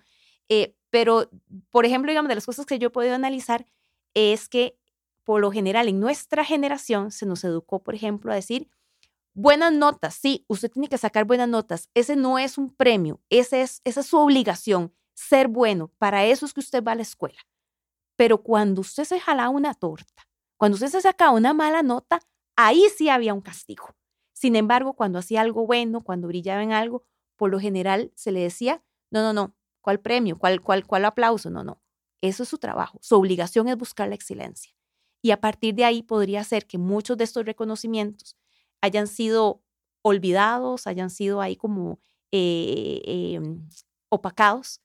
Eh, 0.49 0.75
pero, 0.91 1.31
por 1.71 1.87
ejemplo, 1.87 2.11
digamos, 2.11 2.29
de 2.29 2.35
las 2.35 2.47
cosas 2.47 2.67
que 2.67 2.79
yo 2.79 2.89
he 2.89 2.91
podido 2.91 3.15
analizar 3.15 3.67
es 4.15 4.49
que, 4.49 4.77
por 5.25 5.41
lo 5.41 5.51
general, 5.53 5.89
en 5.89 6.01
nuestra 6.01 6.45
generación 6.45 7.11
se 7.13 7.27
nos 7.27 7.45
educó, 7.45 7.83
por 7.83 7.95
ejemplo, 7.95 8.33
a 8.33 8.35
decir, 8.35 8.69
buenas 9.35 9.73
notas, 9.73 10.15
sí, 10.15 10.45
usted 10.49 10.71
tiene 10.71 10.89
que 10.89 10.99
sacar 10.99 11.25
buenas 11.25 11.49
notas. 11.49 11.89
Ese 11.95 12.17
no 12.17 12.39
es 12.39 12.59
un 12.59 12.75
premio, 12.75 13.21
ese 13.31 13.63
es, 13.63 13.81
esa 13.85 14.01
es 14.01 14.07
su 14.07 14.19
obligación, 14.19 14.93
ser 15.15 15.49
bueno. 15.49 15.93
Para 15.99 16.25
eso 16.25 16.47
es 16.47 16.55
que 16.55 16.61
usted 16.61 16.83
va 16.83 16.93
a 16.93 16.97
la 16.97 17.03
escuela. 17.03 17.39
Pero 18.17 18.43
cuando 18.43 18.81
usted 18.81 19.05
se 19.05 19.21
jala 19.21 19.51
una 19.51 19.75
torta, 19.75 20.27
cuando 20.57 20.77
usted 20.77 20.89
se 20.89 21.03
saca 21.03 21.31
una 21.31 21.53
mala 21.53 21.83
nota, 21.83 22.21
ahí 22.57 22.85
sí 22.97 23.09
había 23.09 23.35
un 23.35 23.41
castigo. 23.41 23.95
Sin 24.33 24.57
embargo, 24.57 24.95
cuando 24.95 25.19
hacía 25.19 25.41
algo 25.41 25.67
bueno, 25.67 26.03
cuando 26.03 26.29
brillaba 26.29 26.63
en 26.63 26.73
algo, 26.73 27.05
por 27.37 27.51
lo 27.51 27.61
general 27.61 28.13
se 28.17 28.33
le 28.33 28.41
decía, 28.41 28.83
no, 29.11 29.23
no, 29.23 29.33
no, 29.33 29.55
¿Cuál 29.87 30.01
premio? 30.01 30.37
¿Cuál, 30.37 30.63
cuál, 30.63 30.85
cuál 30.85 31.05
aplauso? 31.05 31.49
No, 31.49 31.63
no. 31.63 31.81
Eso 32.21 32.43
es 32.43 32.49
su 32.49 32.59
trabajo. 32.59 32.99
Su 33.03 33.15
obligación 33.15 33.69
es 33.69 33.77
buscar 33.79 34.09
la 34.09 34.17
excelencia. 34.17 34.75
Y 35.23 35.31
a 35.31 35.41
partir 35.41 35.77
de 35.77 35.85
ahí 35.85 36.03
podría 36.03 36.43
ser 36.43 36.67
que 36.67 36.77
muchos 36.77 37.17
de 37.17 37.23
estos 37.23 37.47
reconocimientos 37.47 38.37
hayan 38.81 39.07
sido 39.07 39.63
olvidados, 40.03 40.89
hayan 40.89 41.09
sido 41.09 41.41
ahí 41.41 41.55
como 41.55 42.01
eh, 42.33 43.01
em, 43.05 43.69
opacados, 44.09 44.81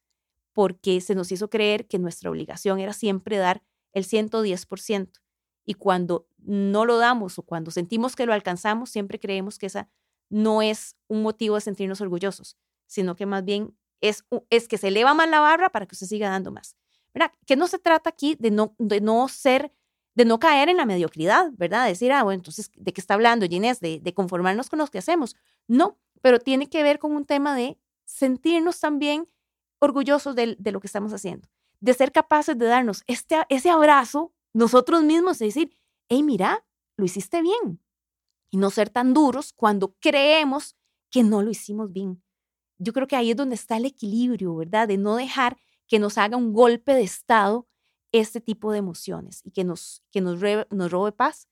porque 0.54 1.02
se 1.02 1.16
nos 1.16 1.32
hizo 1.32 1.50
creer 1.50 1.88
que 1.88 1.98
nuestra 1.98 2.30
obligación 2.30 2.80
era 2.80 2.94
siempre 2.94 3.38
dar 3.38 3.64
el 3.94 4.06
110%. 4.06 5.21
Y 5.66 5.76
cuando 5.76 6.28
no 6.40 6.86
lo 6.86 6.98
damos 6.98 7.38
o 7.38 7.44
cuando 7.44 7.72
sentimos 7.72 8.16
que 8.16 8.26
lo 8.26 8.34
alcanzamos, 8.34 8.90
siempre 8.90 9.20
creemos 9.20 9.58
que 9.58 9.68
esa 9.68 9.90
no 10.30 10.62
es 10.62 10.96
un 11.08 11.22
motivo 11.22 11.56
de 11.56 11.62
sentirnos 11.62 12.02
orgullosos, 12.02 12.58
sino 12.88 13.16
que 13.16 13.26
más 13.26 13.44
bien 13.44 13.76
es, 14.00 14.26
es 14.50 14.68
que 14.68 14.78
se 14.78 14.88
eleva 14.88 15.14
más 15.14 15.30
la 15.30 15.40
barra 15.40 15.70
para 15.70 15.86
que 15.86 15.94
usted 15.94 16.08
siga 16.08 16.30
dando 16.30 16.52
más. 16.52 16.76
¿Verdad? 17.14 17.32
Que 17.46 17.58
no 17.58 17.68
se 17.68 17.78
trata 17.78 18.10
aquí 18.10 18.38
de 18.40 18.52
no, 18.52 18.74
de 18.80 19.02
no 19.02 19.28
ser, 19.28 19.74
de 20.16 20.24
no 20.24 20.40
caer 20.40 20.70
en 20.70 20.78
la 20.78 20.86
mediocridad, 20.86 21.52
¿verdad? 21.58 21.86
Decir, 21.86 22.14
ah, 22.14 22.24
bueno, 22.24 22.40
entonces, 22.40 22.72
¿de 22.74 22.94
qué 22.94 23.02
está 23.02 23.16
hablando 23.16 23.46
Ginés? 23.48 23.82
De, 23.82 24.14
conformarnos 24.16 24.70
con 24.70 24.80
lo 24.80 24.88
que 24.88 25.00
hacemos. 25.00 25.36
No, 25.68 26.00
pero 26.22 26.40
tiene 26.40 26.70
que 26.70 26.84
ver 26.84 27.00
con 27.00 27.12
un 27.12 27.26
tema 27.26 27.54
de 27.54 27.78
sentirnos 28.06 28.80
también 28.80 29.28
orgullosos 29.80 30.36
de, 30.36 30.56
de 30.58 30.72
lo 30.72 30.80
que 30.80 30.88
estamos 30.88 31.12
haciendo, 31.12 31.50
de 31.82 31.94
ser 31.94 32.14
capaces 32.14 32.58
de 32.58 32.66
darnos 32.66 33.04
este, 33.08 33.36
ese 33.50 33.70
abrazo 33.70 34.34
nosotros 34.54 35.04
mismos 35.04 35.42
y 35.42 35.46
decir, 35.46 35.78
hey, 36.10 36.24
mira, 36.24 36.66
lo 36.98 37.06
hiciste 37.06 37.42
bien. 37.42 37.82
Y 38.50 38.58
no 38.58 38.70
ser 38.70 38.90
tan 38.90 39.14
duros 39.14 39.54
cuando 39.54 39.96
creemos 40.00 40.76
que 41.10 41.24
no 41.24 41.42
lo 41.42 41.52
hicimos 41.52 41.92
bien 41.92 42.22
yo 42.82 42.94
creo 42.94 43.08
que 43.08 43.16
ahí 43.16 43.30
es 43.30 43.38
donde 43.38 43.56
está 43.56 43.78
el 43.78 43.86
equilibrio, 43.86 44.56
¿verdad? 44.56 44.88
De 44.88 44.98
no 44.98 45.16
dejar 45.16 45.58
que 45.88 46.00
nos 46.00 46.18
haga 46.18 46.36
un 46.36 46.52
golpe 46.52 46.96
de 46.96 47.04
estado 47.04 47.68
este 48.12 48.42
tipo 48.42 48.72
de 48.72 48.80
emociones 48.80 49.42
y 49.46 49.52
que 49.52 49.64
nos, 49.64 50.04
que 50.12 50.20
nos, 50.20 50.40
nos 50.72 50.92
robe 50.92 51.12
paz. 51.12 51.48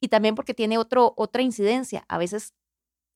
Y 0.00 0.08
también 0.08 0.34
porque 0.34 0.52
tiene 0.52 0.76
otro, 0.76 1.14
otra 1.16 1.40
incidencia. 1.40 2.04
A 2.08 2.18
veces 2.18 2.54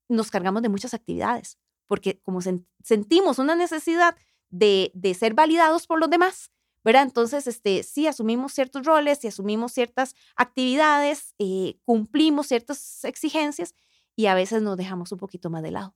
nos 0.08 0.30
cargamos 0.30 0.62
de 0.62 0.70
muchas 0.70 0.94
actividades, 0.94 1.58
porque 1.86 2.18
como 2.22 2.40
sentimos 2.82 3.38
una 3.38 3.54
necesidad 3.54 4.16
de, 4.48 4.90
de, 4.94 5.12
ser 5.12 5.34
validados 5.34 5.86
por 5.86 6.00
los 6.00 6.08
demás, 6.08 6.50
¿verdad? 6.84 7.02
Entonces, 7.02 7.46
este, 7.46 7.82
sí, 7.82 8.06
asumimos 8.06 8.52
ciertos 8.52 8.84
roles 8.84 9.22
y 9.24 9.28
asumimos 9.28 9.72
ciertas 9.72 10.14
actividades, 10.36 11.34
eh, 11.38 11.76
cumplimos 11.84 12.48
ciertas 12.48 13.04
exigencias 13.04 13.74
y 14.16 14.26
a 14.26 14.34
veces 14.34 14.62
nos 14.62 14.76
dejamos 14.76 15.12
un 15.12 15.18
poquito 15.18 15.50
más 15.50 15.62
de 15.62 15.70
lado. 15.70 15.94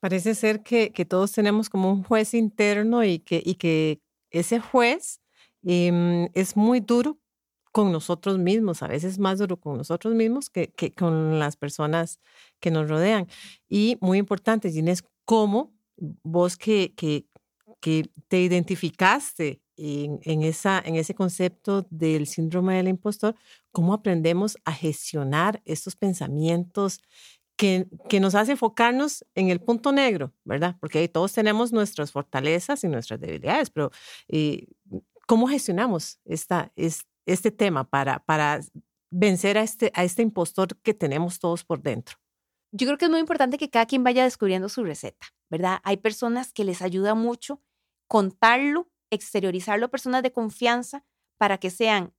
Parece 0.00 0.34
ser 0.34 0.62
que, 0.62 0.90
todos 1.08 1.32
tenemos 1.32 1.70
como 1.70 1.90
un 1.90 2.02
juez 2.02 2.34
interno 2.34 3.04
y 3.04 3.20
que, 3.20 3.42
y 3.44 3.54
que 3.54 4.00
ese 4.30 4.60
juez 4.60 5.20
em, 5.62 6.28
es 6.34 6.56
muy 6.56 6.80
duro 6.80 7.18
con 7.72 7.92
nosotros 7.92 8.38
mismos, 8.38 8.82
a 8.82 8.88
veces 8.88 9.18
más 9.18 9.38
duro 9.38 9.58
con 9.58 9.76
nosotros 9.76 10.14
mismos 10.14 10.50
que, 10.50 10.72
con 10.96 11.38
las 11.38 11.56
personas 11.56 12.18
que 12.60 12.70
nos 12.70 12.88
rodean. 12.88 13.28
Y 13.68 13.98
muy 14.00 14.18
importante, 14.18 14.70
Ginés, 14.70 15.04
cómo 15.24 15.72
vos 15.96 16.56
que, 16.56 16.94
que, 16.96 17.26
que 17.80 18.10
te 18.28 18.40
identificaste 18.40 19.60
en, 19.78 20.20
en, 20.24 20.42
esa, 20.42 20.82
en 20.84 20.96
ese 20.96 21.14
concepto 21.14 21.86
del 21.90 22.26
síndrome 22.26 22.76
del 22.76 22.88
impostor, 22.88 23.34
cómo 23.72 23.94
aprendemos 23.94 24.58
a 24.64 24.72
gestionar 24.72 25.62
estos 25.64 25.96
pensamientos 25.96 27.00
que, 27.58 28.20
nos 28.20 28.34
hace 28.34 28.52
enfocarnos 28.52 29.26
en 29.34 29.50
el 29.50 29.60
punto 29.60 29.90
negro, 29.90 30.32
¿verdad? 30.44 30.76
Porque 30.80 31.08
todos 31.08 31.32
tenemos 31.32 31.72
nuestras 31.72 32.12
fortalezas 32.12 32.84
y 32.84 32.88
nuestras 32.88 33.20
debilidades, 33.20 33.68
pero 33.70 33.90
eh, 34.28 34.66
¿cómo 35.26 35.48
gestionamos 35.48 36.20
esta, 36.24 36.72
este 36.76 37.50
tema 37.50 37.84
para, 37.84 38.20
para 38.20 38.60
vencer 39.10 39.58
a 39.58 39.62
este, 39.62 39.90
a 39.94 40.04
este 40.04 40.22
impostor 40.22 40.76
que 40.82 40.94
tenemos 40.94 41.40
todos 41.40 41.64
por 41.64 41.82
dentro? 41.82 42.16
Yo 42.70 42.86
creo 42.86 42.96
que 42.98 43.06
es 43.06 43.10
muy 43.10 43.20
importante 43.20 43.58
que 43.58 43.70
cada 43.70 43.86
quien 43.86 44.04
vaya 44.04 44.22
descubriendo 44.22 44.68
su 44.68 44.84
receta, 44.84 45.26
¿verdad? 45.50 45.80
Hay 45.82 45.96
personas 45.96 46.52
que 46.52 46.64
les 46.64 46.80
ayuda 46.80 47.14
mucho 47.14 47.60
contarlo, 48.06 48.88
exteriorizarlo 49.10 49.90
personas 49.90 50.22
de 50.22 50.32
confianza 50.32 51.04
para 51.38 51.58
que 51.58 51.70
sean 51.70 52.12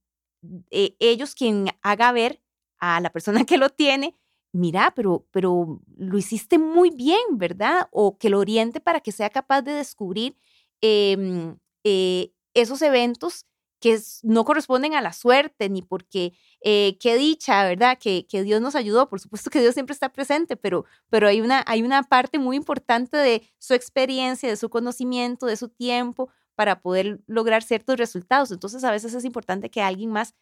eh, 0.72 0.96
ellos 1.00 1.36
quien 1.36 1.68
haga 1.82 2.12
ver 2.12 2.42
a 2.80 3.00
la 3.02 3.12
persona 3.12 3.44
que 3.46 3.58
lo 3.58 3.70
tiene, 3.70 4.16
mira, 4.52 4.94
pero, 4.96 5.28
pero 5.32 5.82
lo 5.98 6.18
hiciste 6.18 6.58
muy 6.58 6.90
bien, 6.92 7.20
¿verdad? 7.32 7.88
O 7.92 8.18
que 8.18 8.30
lo 8.30 8.40
oriente 8.40 8.80
para 8.80 9.02
que 9.02 9.12
sea 9.12 9.30
capaz 9.30 9.62
de 9.62 9.74
descubrir 9.74 10.38
em, 10.82 11.58
eh, 11.84 12.32
esos 12.54 12.82
eventos 12.82 13.46
que 13.80 13.98
no 14.24 14.44
corresponden 14.44 14.94
a 14.94 15.02
la 15.02 15.14
suerte, 15.14 15.70
ni 15.70 15.82
porque 15.82 16.34
eh, 16.62 16.98
qué 17.00 17.16
dicha, 17.16 17.64
¿verdad? 17.64 17.98
Que, 17.98 18.28
que, 18.28 18.44
Dios 18.44 18.60
nos 18.62 18.76
ayudó. 18.76 19.08
Por 19.08 19.22
supuesto 19.22 19.50
que 19.50 19.62
Dios 19.62 19.74
siempre 19.74 19.94
está 19.94 20.10
presente, 20.12 20.58
pero, 20.58 20.86
pero 21.10 21.28
hay, 21.28 21.40
una, 21.40 21.64
hay 21.66 21.82
una 21.82 22.04
parte 22.04 22.40
muy 22.40 22.58
importante 22.58 23.16
de 23.16 23.50
su 23.58 23.74
experiencia, 23.74 24.50
de 24.50 24.58
su 24.58 24.70
conocimiento, 24.70 25.46
de 25.46 25.56
su 25.56 25.70
tiempo 25.70 26.30
para 26.60 26.82
poder 26.82 27.22
lograr 27.26 27.64
ciertos 27.64 27.96
resultados. 27.96 28.52
Entonces, 28.52 28.84
a 28.84 28.92
veces 28.92 29.14
es 29.14 29.24
importante 29.24 29.72
que 29.72 29.82
alguien 29.82 30.12
más 30.12 30.36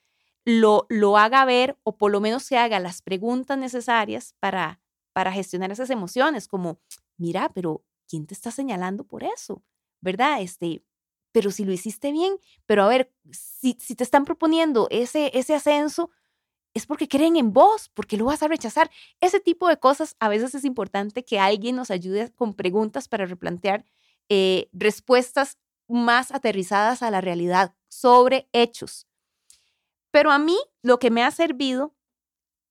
lo, 0.46 0.88
lo 0.90 1.16
haga 1.16 1.46
ver 1.46 1.78
o 1.84 1.96
por 1.96 2.12
lo 2.12 2.20
menos 2.20 2.42
se 2.42 2.58
haga 2.58 2.80
las 2.80 3.04
preguntas 3.04 3.56
necesarias 3.56 4.34
para, 4.40 4.82
para 5.14 5.32
gestionar 5.32 5.72
esas 5.72 5.92
emociones, 5.92 6.48
como, 6.48 6.80
mira, 7.18 7.52
pero 7.54 7.86
¿quién 8.08 8.26
te 8.26 8.34
está 8.34 8.50
señalando 8.50 9.04
por 9.04 9.24
eso? 9.24 9.62
¿Verdad? 10.02 10.42
Este, 10.42 10.84
pero 11.32 11.52
si 11.52 11.66
lo 11.66 11.72
hiciste 11.72 12.12
bien, 12.12 12.38
pero 12.66 12.82
a 12.82 12.88
ver, 12.88 13.14
si, 13.30 13.78
si 13.80 13.94
te 13.94 14.04
están 14.04 14.26
proponiendo 14.26 14.88
ese, 14.90 15.30
ese 15.38 15.54
ascenso, 15.54 16.10
es 16.74 16.88
porque 16.88 17.08
creen 17.08 17.36
en 17.36 17.54
vos, 17.54 17.92
porque 17.94 18.18
lo 18.18 18.26
vas 18.26 18.42
a 18.42 18.48
rechazar. 18.48 18.90
Ese 19.22 19.40
tipo 19.40 19.68
de 19.68 19.78
cosas 19.78 20.16
a 20.20 20.30
veces 20.30 20.56
es 20.56 20.66
importante 20.66 21.24
que 21.24 21.38
alguien 21.38 21.76
nos 21.76 21.92
ayude 21.92 22.34
con 22.34 22.56
preguntas 22.56 23.08
para 23.08 23.28
replantear 23.28 23.86
eh, 24.30 24.68
respuestas 24.74 25.60
más 25.88 26.32
aterrizadas 26.32 27.02
a 27.02 27.12
la 27.12 27.22
realidad 27.22 27.76
sobre 27.88 28.50
hechos. 28.52 29.08
Pero 30.12 30.32
a 30.32 30.40
mí 30.40 30.58
lo 30.82 31.00
que 31.00 31.12
me 31.12 31.24
ha 31.24 31.32
servido 31.32 31.96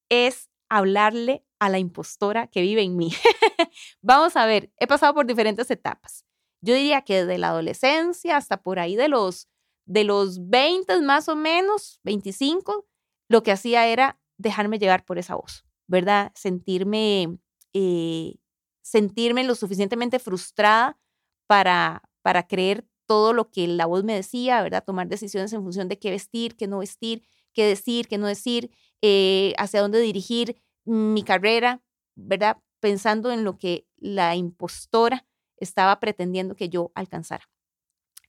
es 0.09 0.51
hablarle 0.69 1.45
a 1.59 1.69
la 1.69 1.79
impostora 1.79 2.49
que 2.49 2.61
vive 2.61 2.83
en 2.83 2.97
mí. 2.97 3.13
Vamos 4.03 4.37
a 4.37 4.47
ver, 4.47 4.73
he 4.79 4.87
pasado 4.87 5.15
por 5.15 5.27
diferentes 5.27 5.71
etapas. 5.71 6.25
Yo 6.61 6.75
diría 6.75 7.03
que 7.03 7.25
desde 7.25 7.39
la 7.39 7.49
adolescencia 7.49 8.37
hasta 8.37 8.63
por 8.63 8.79
ahí 8.79 8.97
de 8.97 9.09
los, 9.09 9.49
de 9.87 10.05
los 10.05 10.49
20 10.49 11.01
más 11.03 11.29
o 11.29 11.37
menos, 11.37 12.01
25, 12.05 12.87
lo 13.29 13.43
que 13.43 13.53
hacía 13.53 13.87
era 13.87 14.19
dejarme 14.39 14.79
llevar 14.79 15.05
por 15.05 15.19
esa 15.19 15.37
voz, 15.37 15.65
¿verdad? 15.87 16.33
Sentirme, 16.35 17.39
eh, 17.73 18.35
sentirme 18.83 19.45
lo 19.45 19.55
suficientemente 19.55 20.19
frustrada 20.19 20.99
para, 21.47 22.03
para 22.23 22.47
creer 22.47 22.87
todo 23.07 23.33
lo 23.33 23.51
que 23.51 23.67
la 23.67 23.87
voz 23.87 24.05
me 24.05 24.15
decía, 24.15 24.63
¿verdad? 24.63 24.85
Tomar 24.85 25.09
decisiones 25.09 25.53
en 25.53 25.63
función 25.63 25.89
de 25.89 25.99
qué 25.99 26.11
vestir, 26.11 26.57
qué 26.57 26.67
no 26.67 26.79
vestir, 26.79 27.23
qué 27.53 27.65
decir, 27.67 28.09
qué 28.09 28.19
no 28.19 28.27
decir, 28.27 28.71
eh, 29.03 29.55
hacia 29.59 29.81
dónde 29.81 30.01
dirigir 30.01 30.61
mi 30.85 31.23
carrera, 31.23 31.83
¿verdad? 32.15 32.59
Pensando 32.81 33.33
en 33.33 33.45
lo 33.45 33.59
que 33.59 33.87
la 33.97 34.37
impostora 34.37 35.27
estaba 35.57 35.99
pretendiendo 36.01 36.55
que 36.55 36.69
yo 36.69 36.93
alcanzara. 36.95 37.49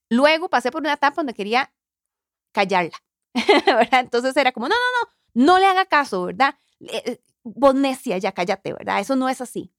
Luego 0.10 0.50
pasé 0.50 0.72
por 0.72 0.82
una 0.82 0.94
etapa 0.94 1.18
donde 1.18 1.34
quería 1.34 1.74
callarla, 2.54 2.98
¿verdad? 3.66 4.00
Entonces 4.00 4.36
era 4.38 4.52
como, 4.52 4.68
no, 4.68 4.76
no, 4.76 5.10
no, 5.36 5.46
no 5.46 5.60
le 5.60 5.66
haga 5.66 5.86
caso, 5.86 6.26
¿verdad? 6.26 6.56
Eh, 6.80 7.20
vos 7.44 7.76
necia, 7.76 8.18
ya 8.18 8.32
cállate, 8.32 8.74
¿verdad? 8.74 9.00
Eso 9.00 9.16
no 9.16 9.30
es 9.30 9.42
así. 9.42 9.72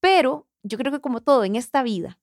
Pero 0.00 0.48
yo 0.62 0.78
creo 0.78 0.92
que 0.92 1.00
como 1.00 1.20
todo 1.20 1.44
en 1.44 1.56
esta 1.56 1.82
vida, 1.82 2.18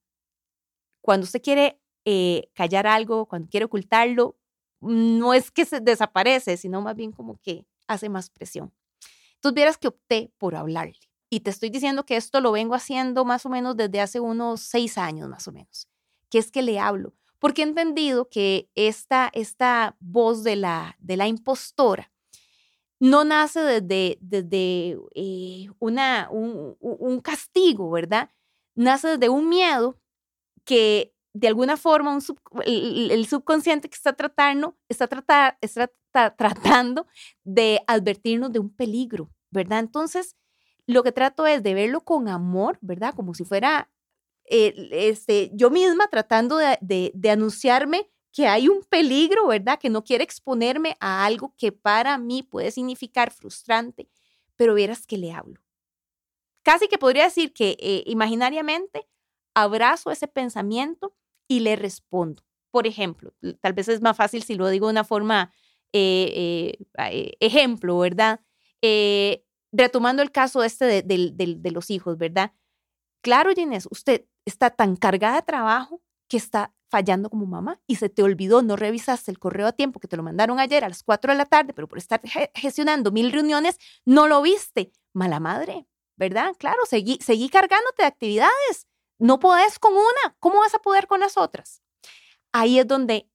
cuando 1.03 1.25
usted 1.25 1.41
quiere 1.41 1.81
eh, 2.05 2.49
callar 2.53 2.87
algo, 2.87 3.25
cuando 3.25 3.49
quiere 3.49 3.65
ocultarlo, 3.65 4.37
no 4.79 5.33
es 5.33 5.51
que 5.51 5.65
se 5.65 5.81
desaparece, 5.81 6.55
sino 6.55 6.81
más 6.81 6.95
bien 6.95 7.11
como 7.11 7.37
que 7.41 7.65
hace 7.87 8.07
más 8.07 8.29
presión. 8.29 8.73
Entonces 9.35 9.53
vieras 9.53 9.77
que 9.77 9.89
opté 9.89 10.31
por 10.37 10.55
hablarle. 10.55 10.99
Y 11.29 11.41
te 11.41 11.49
estoy 11.49 11.69
diciendo 11.69 12.05
que 12.05 12.15
esto 12.15 12.39
lo 12.39 12.53
vengo 12.53 12.73
haciendo 12.73 13.25
más 13.25 13.45
o 13.45 13.49
menos 13.49 13.75
desde 13.75 13.99
hace 13.99 14.21
unos 14.21 14.61
seis 14.61 14.97
años, 14.97 15.27
más 15.27 15.45
o 15.47 15.51
menos, 15.51 15.89
que 16.29 16.37
es 16.37 16.51
que 16.51 16.61
le 16.61 16.79
hablo, 16.79 17.13
porque 17.37 17.63
he 17.63 17.65
entendido 17.65 18.29
que 18.29 18.69
esta, 18.73 19.29
esta 19.33 19.97
voz 19.99 20.43
de 20.43 20.55
la, 20.55 20.95
de 20.99 21.17
la 21.17 21.27
impostora 21.27 22.13
no 23.01 23.25
nace 23.25 23.59
desde, 23.59 24.17
desde 24.21 24.97
eh, 25.15 25.67
una, 25.79 26.29
un, 26.31 26.77
un 26.79 27.19
castigo, 27.19 27.91
¿verdad? 27.91 28.29
Nace 28.73 29.17
desde 29.17 29.27
un 29.27 29.49
miedo 29.49 29.99
que 30.65 31.13
de 31.33 31.47
alguna 31.47 31.77
forma 31.77 32.11
un 32.11 32.21
el, 32.65 33.25
subconsciente 33.27 33.89
que 33.89 33.95
está 33.95 34.13
tratando, 34.13 34.77
está, 34.87 35.07
tratar, 35.07 35.57
está 35.61 35.89
tratando 36.35 37.07
de 37.43 37.81
advertirnos 37.87 38.51
de 38.51 38.59
un 38.59 38.69
peligro, 38.69 39.31
¿verdad? 39.49 39.79
Entonces, 39.79 40.35
lo 40.85 41.03
que 41.03 41.11
trato 41.11 41.47
es 41.47 41.63
de 41.63 41.73
verlo 41.73 42.01
con 42.01 42.27
amor, 42.27 42.77
¿verdad? 42.81 43.13
Como 43.15 43.33
si 43.33 43.45
fuera 43.45 43.89
eh, 44.45 44.89
este, 44.91 45.49
yo 45.53 45.69
misma 45.71 46.07
tratando 46.07 46.57
de, 46.57 47.11
de, 47.13 47.29
anunciarme 47.29 48.09
que 48.31 48.47
hay 48.47 48.67
un 48.67 48.83
peligro, 48.83 49.47
¿verdad? 49.47 49.79
Que 49.79 49.89
no 49.89 50.03
quiere 50.03 50.23
exponerme 50.23 50.97
a 50.99 51.25
algo 51.25 51.55
que 51.57 51.71
para 51.71 52.17
mí 52.17 52.43
puede 52.43 52.71
significar 52.71 53.31
frustrante, 53.31 54.09
pero 54.55 54.73
vieras 54.73 55.07
que 55.07 55.17
le 55.17 55.31
hablo. 55.31 55.61
Casi 56.61 56.87
que 56.87 56.97
podría 56.97 57.25
decir 57.25 57.53
que 57.53 57.77
eh, 57.79 58.03
imaginariamente 58.05 59.07
abrazo 59.53 60.11
ese 60.11 60.27
pensamiento 60.27 61.15
y 61.47 61.61
le 61.61 61.75
respondo. 61.75 62.43
Por 62.71 62.87
ejemplo, 62.87 63.33
tal 63.61 63.73
vez 63.73 63.87
es 63.87 64.01
más 64.01 64.17
fácil 64.17 64.43
si 64.43 64.55
lo 64.55 64.67
digo 64.69 64.87
de 64.87 64.93
una 64.93 65.03
forma 65.03 65.51
eh, 65.93 66.75
eh, 66.97 67.33
ejemplo, 67.39 67.99
¿verdad? 67.99 68.41
Eh, 68.81 69.45
retomando 69.71 70.23
el 70.23 70.31
caso 70.31 70.63
este 70.63 70.85
de, 70.85 71.03
de, 71.03 71.71
los 71.71 71.89
hijos, 71.91 72.17
¿verdad? 72.17 72.53
Claro, 73.21 73.51
Ginés, 73.53 73.87
usted 73.91 74.25
está 74.45 74.71
tan 74.71 74.95
cargada 74.95 75.35
de 75.37 75.41
trabajo 75.43 76.01
que 76.27 76.37
está 76.37 76.73
fallando 76.89 77.29
como 77.29 77.45
mamá 77.45 77.79
y 77.87 77.95
se 77.95 78.09
te 78.09 78.21
olvidó, 78.23 78.61
no 78.61 78.75
revisaste 78.75 79.31
el 79.31 79.39
correo 79.39 79.67
a 79.67 79.71
tiempo 79.71 79.99
que 79.99 80.07
te 80.07 80.17
lo 80.17 80.23
mandaron 80.23 80.59
ayer 80.59 80.83
a 80.83 80.89
las 80.89 81.03
4 81.03 81.31
de 81.31 81.37
la 81.37 81.45
tarde, 81.45 81.73
pero 81.73 81.87
por 81.87 81.97
estar 81.97 82.21
gestionando 82.53 83.11
mil 83.11 83.31
reuniones, 83.31 83.77
no 84.05 84.27
lo 84.27 84.41
viste. 84.41 84.91
Mala 85.13 85.39
madre, 85.39 85.87
¿verdad? 86.17 86.55
Claro, 86.57 86.81
seguí, 86.87 87.19
seguí 87.21 87.49
cargándote 87.49 88.03
de 88.03 88.07
actividades. 88.07 88.87
No 89.23 89.39
podés 89.39 89.79
con 89.79 89.93
una, 89.93 90.35
¿cómo 90.41 90.59
vas 90.59 90.75
a 90.75 90.79
poder 90.79 91.07
con 91.07 91.21
las 91.21 91.37
otras? 91.37 91.81
Ahí 92.51 92.77
es 92.77 92.85
donde 92.85 93.29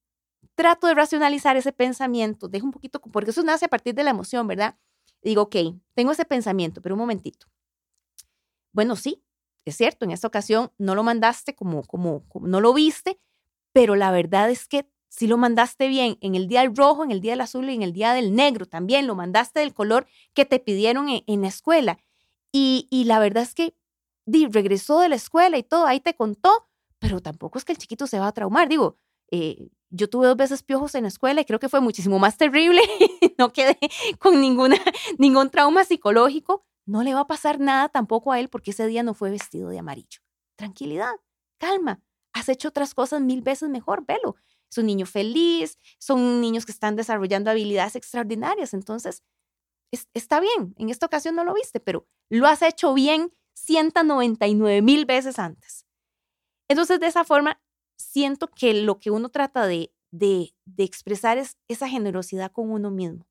trato 0.55 0.87
de 0.87 0.93
racionalizar 0.93 1.57
ese 1.57 1.73
pensamiento, 1.73 2.47
dejo 2.47 2.67
un 2.67 2.73
poquito, 2.73 3.01
porque 3.01 3.31
eso 3.31 3.43
nace 3.43 3.65
a 3.65 3.69
partir 3.69 3.95
de 3.95 4.05
la 4.05 4.11
emoción, 4.11 4.47
¿verdad? 4.47 4.77
Digo, 5.23 5.45
ok, 5.45 5.57
tengo 5.95 6.13
ese 6.13 6.27
pensamiento, 6.27 6.83
pero 6.83 6.95
un 6.95 6.99
momentito. 6.99 7.47
Bueno, 8.71 8.97
sí, 8.97 9.25
es 9.65 9.79
cierto, 9.79 10.05
en 10.05 10.11
esta 10.11 10.29
ocasión 10.29 10.71
no 10.77 10.95
lo 10.95 11.03
mandaste 11.03 11.55
como, 11.55 11.83
como, 11.85 12.23
no 12.43 12.61
lo 12.61 12.75
viste, 12.75 13.19
pero 13.73 13.97
la 13.97 14.11
verdad 14.11 14.51
es 14.51 14.69
que 14.69 14.87
si 15.09 15.27
lo 15.27 15.39
mandaste 15.39 15.89
bien 15.89 16.19
en 16.21 16.35
el 16.35 16.49
día 16.49 16.61
del 16.61 16.77
rojo, 16.77 17.03
en 17.03 17.13
el 17.13 17.23
día 17.23 17.33
del 17.33 17.41
azul 17.41 17.71
y 17.71 17.75
en 17.75 17.83
el 17.83 17.95
día 17.95 18.13
del 18.13 18.35
negro, 18.35 18.67
también 18.67 19.07
lo 19.07 19.15
mandaste 19.15 19.61
del 19.61 19.73
color 19.73 20.07
que 20.35 20.45
te 20.45 20.59
pidieron 20.59 21.09
en, 21.09 21.41
la 21.41 21.49
escuela. 21.49 21.99
Y, 22.53 22.89
y, 22.91 23.05
la 23.05 23.19
verdad 23.21 23.43
es 23.43 23.55
que 23.55 23.75
regresó 24.51 25.01
de 25.01 25.09
la 25.09 25.17
escuela 25.17 25.59
y 25.59 25.63
todo, 25.63 25.87
ahí 25.87 26.01
te 26.01 26.15
contó, 26.15 26.69
pero 26.99 27.21
tampoco 27.21 27.59
es 27.59 27.65
que 27.65 27.73
el 27.73 27.79
chiquito 27.79 28.07
se 28.07 28.19
va 28.19 28.29
a 28.29 28.33
traumar. 28.33 28.69
Digo, 28.69 28.97
eh, 29.31 29.71
yo 29.91 30.09
tuve 30.09 30.27
dos 30.27 30.37
veces 30.37 30.63
piojos 30.63 30.95
en 30.95 31.03
la 31.03 31.09
escuela 31.09 31.41
y 31.41 31.45
creo 31.45 31.59
que 31.59 31.69
fue 31.69 31.81
muchísimo 31.81 32.19
más 32.19 32.37
terrible. 32.37 32.83
no 33.39 33.53
quedé 33.53 33.79
con 34.19 34.41
ninguna, 34.41 34.77
ningún 35.19 35.51
trauma 35.51 35.85
psicológico. 35.85 36.65
No 36.87 37.03
le 37.03 37.15
va 37.15 37.21
a 37.21 37.27
pasar 37.27 37.61
nada 37.61 37.89
tampoco 37.89 38.33
a 38.33 38.41
él 38.41 38.49
porque 38.49 38.71
ese 38.71 38.87
día 38.87 39.03
no 39.03 39.15
fue 39.15 39.31
vestido 39.31 39.69
de 39.69 39.79
amarillo. 39.79 40.21
Tranquilidad, 40.57 41.13
calma. 41.59 42.01
Has 42.33 42.49
hecho 42.49 42.69
otras 42.69 42.95
cosas 42.95 43.21
mil 43.21 43.43
veces 43.43 43.69
mejor, 43.69 44.05
velo. 44.07 44.37
Es 44.71 44.79
un 44.79 44.87
niño 44.87 45.07
feliz, 45.07 45.79
son 45.99 46.41
niños 46.41 46.67
que 46.67 46.73
están 46.73 46.97
desarrollando 46.97 47.51
habilidades 47.51 47.97
extraordinarias. 47.97 48.75
Entonces, 48.75 49.23
está 50.15 50.41
bien. 50.41 50.75
En 50.77 50.91
esta 50.91 51.07
ocasión 51.07 51.35
no 51.37 51.45
lo 51.45 51.55
viste, 51.55 51.81
pero 51.81 52.07
lo 52.29 52.47
has 52.47 52.63
hecho 52.63 52.93
bien 52.95 53.33
199 53.59 54.83
mil 54.83 55.05
veces 55.05 55.39
antes. 55.39 55.87
Entonces, 56.69 57.01
de 57.01 57.07
esa 57.07 57.25
forma, 57.25 57.61
siento 57.97 58.49
que 58.49 58.75
lo 58.75 58.99
que 58.99 59.11
uno 59.11 59.29
trata 59.29 59.67
de, 59.67 59.93
de, 60.11 60.55
de 60.65 60.85
expresar 60.85 61.39
es 61.39 61.57
esa 61.69 61.89
generosidad 61.89 62.53
con 62.53 62.71
uno 62.71 62.91
mismo. 62.91 63.27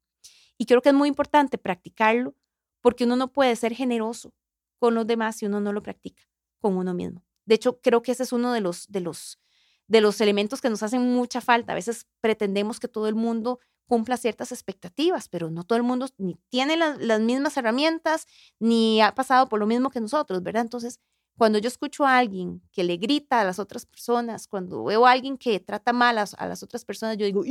Y 0.58 0.66
creo 0.66 0.82
que 0.82 0.90
es 0.90 0.96
muy 0.96 1.08
importante 1.08 1.58
practicarlo 1.58 2.36
porque 2.82 3.06
uno 3.06 3.16
no 3.16 3.32
puede 3.32 3.56
ser 3.56 3.74
generoso 3.74 4.34
con 4.80 4.96
los 4.96 5.08
demás 5.08 5.38
si 5.38 5.46
uno 5.46 5.60
no 5.60 5.74
lo 5.74 5.84
practica 5.84 6.24
con 6.60 6.78
uno 6.78 6.94
mismo. 6.94 7.24
De 7.46 7.56
hecho, 7.56 7.80
creo 7.80 8.02
que 8.02 8.12
ese 8.12 8.24
es 8.24 8.34
uno 8.34 8.52
de 8.52 8.62
los, 8.62 8.88
de 8.88 9.02
los, 9.02 9.40
de 9.88 10.02
los 10.02 10.20
elementos 10.22 10.62
que 10.62 10.70
nos 10.70 10.84
hacen 10.84 11.02
mucha 11.14 11.42
falta. 11.42 11.72
A 11.72 11.76
veces 11.76 12.08
pretendemos 12.22 12.80
que 12.80 12.88
todo 12.88 13.08
el 13.08 13.16
mundo 13.16 13.60
cumpla 13.88 14.18
ciertas 14.18 14.52
expectativas, 14.52 15.30
pero 15.30 15.50
no 15.50 15.64
todo 15.64 15.78
el 15.78 15.84
mundo 15.84 16.08
ni 16.18 16.36
tiene 16.50 16.76
las 16.78 17.22
mismas 17.22 17.56
herramientas, 17.58 18.28
ni 18.60 19.02
ha 19.02 19.16
pasado 19.16 19.48
por 19.48 19.60
lo 19.60 19.66
mismo 19.66 19.90
que 19.90 20.02
nosotros, 20.02 20.44
¿verdad? 20.44 20.64
Entonces, 20.64 21.00
cuando 21.38 21.58
yo 21.60 21.68
escucho 21.68 22.06
a 22.06 22.18
alguien 22.18 22.62
que 22.72 22.84
le 22.84 22.98
grita 22.98 23.42
a 23.42 23.44
las 23.46 23.60
otras 23.60 23.86
personas, 23.86 24.48
cuando 24.48 24.84
veo 24.84 25.06
a 25.06 25.12
alguien 25.12 25.38
que 25.38 25.60
trata 25.60 25.94
mal 25.94 26.18
a, 26.18 26.48
las 26.48 26.64
otras 26.64 26.84
personas, 26.84 27.18
yo 27.18 27.26
digo, 27.26 27.44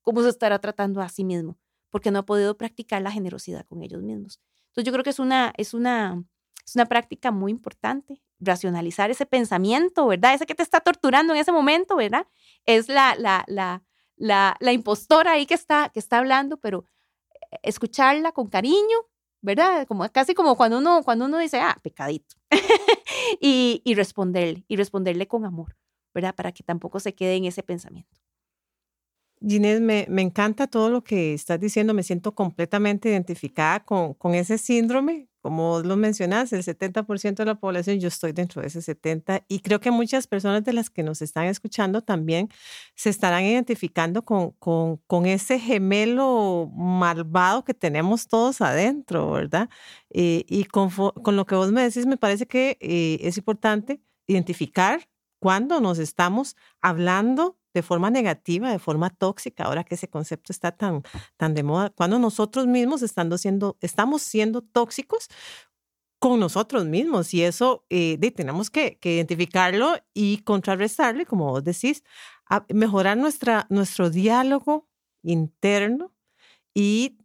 ¿cómo 0.00 0.22
se 0.22 0.28
estará 0.30 0.58
tratando 0.58 1.00
a 1.02 1.08
sí 1.08 1.24
mismo? 1.24 1.58
Porque 1.90 2.10
no 2.10 2.20
ha 2.20 2.24
podido 2.24 2.56
practicar 2.56 3.02
la 3.02 3.10
generosidad 3.10 3.66
con 3.66 3.82
ellos 3.82 4.02
mismos. 4.02 4.40
Entonces, 4.68 4.84
yo 4.86 4.92
creo 4.92 5.04
que 5.04 5.10
es 5.10 5.18
una, 5.18 5.52
es 5.58 5.74
una, 5.74 6.24
es 6.64 6.74
una 6.76 6.86
práctica 6.86 7.30
muy 7.30 7.50
importante, 7.50 8.22
racionalizar 8.42 9.10
ese 9.10 9.26
pensamiento, 9.26 10.06
¿verdad? 10.06 10.34
Ese 10.34 10.46
que 10.46 10.54
te 10.54 10.62
está 10.62 10.80
torturando 10.80 11.32
en 11.32 11.40
ese 11.40 11.52
momento, 11.52 11.96
¿verdad? 11.96 12.26
Es 12.66 12.88
la, 12.88 13.14
la, 13.16 13.44
la, 13.46 13.82
la, 14.16 14.56
la 14.60 14.72
impostora 14.72 15.32
ahí 15.32 15.46
que 15.46 15.54
está, 15.54 15.88
que 15.88 16.00
está 16.00 16.18
hablando, 16.18 16.58
pero 16.58 16.84
eh, 17.50 17.58
escucharla 17.62 18.32
con 18.32 18.48
cariño, 18.48 18.98
¿verdad? 19.40 19.86
Como, 19.86 20.08
casi 20.10 20.34
como 20.34 20.56
cuando 20.56 20.78
uno, 20.78 21.02
cuando 21.04 21.26
uno 21.26 21.38
dice, 21.38 21.60
ah, 21.60 21.78
pecadito, 21.82 22.36
y, 23.40 23.80
y 23.84 23.94
responderle, 23.94 24.64
y 24.68 24.76
responderle 24.76 25.26
con 25.26 25.44
amor, 25.44 25.76
¿verdad? 26.14 26.34
Para 26.34 26.52
que 26.52 26.62
tampoco 26.62 27.00
se 27.00 27.14
quede 27.14 27.36
en 27.36 27.44
ese 27.44 27.62
pensamiento. 27.62 28.20
Ginés, 29.40 29.80
me, 29.80 30.06
me, 30.08 30.22
encanta 30.22 30.68
todo 30.68 30.88
lo 30.88 31.02
que 31.02 31.34
estás 31.34 31.58
diciendo, 31.58 31.94
me 31.94 32.04
siento 32.04 32.32
completamente 32.32 33.08
identificada 33.08 33.84
con, 33.84 34.14
con 34.14 34.34
ese 34.34 34.56
síndrome, 34.56 35.28
como 35.42 35.80
lo 35.80 35.96
mencionas, 35.96 36.52
el 36.52 36.62
70% 36.62 37.34
de 37.34 37.44
la 37.44 37.56
población, 37.56 37.98
yo 38.00 38.08
estoy 38.08 38.32
dentro 38.32 38.62
de 38.62 38.68
ese 38.68 38.80
70% 38.80 39.44
y 39.48 39.60
creo 39.60 39.80
que 39.80 39.90
muchas 39.90 40.26
personas 40.28 40.64
de 40.64 40.72
las 40.72 40.88
que 40.88 41.02
nos 41.02 41.20
están 41.20 41.46
escuchando 41.46 42.00
también 42.02 42.48
se 42.94 43.10
estarán 43.10 43.44
identificando 43.44 44.24
con, 44.24 44.52
con, 44.52 45.26
ese 45.26 45.58
gemelo 45.58 46.70
malvado 46.74 47.64
que 47.64 47.74
tenemos 47.74 48.28
todos 48.28 48.60
adentro, 48.60 49.32
¿verdad? 49.32 49.68
Eh, 50.10 50.44
y 50.48 50.64
con, 50.64 50.90
con, 50.90 51.36
lo 51.36 51.46
que 51.46 51.54
vos 51.54 51.72
me 51.72 51.82
decís, 51.82 52.06
me 52.06 52.16
parece 52.16 52.46
que 52.46 52.78
eh, 52.80 53.18
es 53.22 53.36
importante 53.36 54.00
identificar 54.26 55.08
cuando 55.42 55.80
nos 55.80 55.98
estamos 55.98 56.54
hablando 56.80 57.58
de 57.74 57.82
forma 57.82 58.10
negativa, 58.10 58.70
de 58.70 58.78
forma 58.78 59.10
tóxica, 59.10 59.64
ahora 59.64 59.82
que 59.82 59.96
ese 59.96 60.08
concepto 60.08 60.52
está 60.52 60.70
tan, 60.70 61.02
tan 61.36 61.52
de 61.54 61.64
moda, 61.64 61.90
cuando 61.90 62.20
nosotros 62.20 62.68
mismos 62.68 63.02
estando 63.02 63.36
siendo, 63.36 63.76
estamos 63.80 64.22
siendo 64.22 64.62
tóxicos 64.62 65.26
con 66.20 66.38
nosotros 66.38 66.84
mismos 66.84 67.34
y 67.34 67.42
eso 67.42 67.84
eh, 67.90 68.18
tenemos 68.36 68.70
que, 68.70 69.00
identificarlo 69.02 69.96
y 70.14 70.38
contrarrestarle, 70.44 71.26
como 71.26 71.50
vos 71.50 71.64
decís, 71.64 72.04
mejorar 72.68 73.16
nuestra, 73.16 73.66
nuestro 73.68 74.10
diálogo 74.10 74.88
interno 75.24 76.14
y 76.72 77.18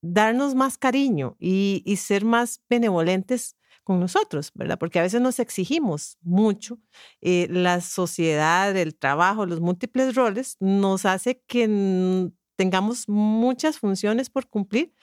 darnos 0.00 0.54
más 0.54 0.78
cariño 0.78 1.36
y, 1.38 1.82
y 1.84 1.96
ser 1.96 2.24
más 2.24 2.62
benevolentes 2.70 3.56
con 3.84 4.00
nosotros, 4.00 4.52
¿verdad? 4.54 4.78
Porque 4.78 4.98
a 4.98 5.02
veces 5.02 5.20
nos 5.20 5.38
exigimos 5.38 6.18
mucho. 6.22 6.78
Eh, 7.20 7.48
la 7.50 7.80
sociedad, 7.80 8.76
el 8.76 8.94
trabajo, 8.96 9.46
los 9.46 9.60
múltiples 9.60 10.14
roles 10.14 10.56
nos 10.60 11.04
hace 11.04 11.42
que 11.46 12.30
tengamos 12.56 13.08
muchas 13.08 13.78
funciones 13.78 14.30
por 14.30 14.48
cumplir 14.48 14.94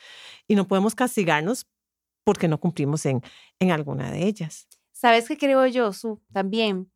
y 0.47 0.55
no 0.55 0.67
podemos 0.67 0.95
castigarnos 0.95 1.67
porque 2.23 2.47
no 2.47 2.59
cumplimos 2.59 3.05
en, 3.05 3.21
en 3.59 3.71
alguna 3.71 4.11
de 4.11 4.25
ellas. 4.27 4.67
¿Sabes 4.91 5.27
qué 5.27 5.37
creo 5.37 5.65
yo, 5.67 5.93
Su? 5.93 6.21
También 6.31 6.91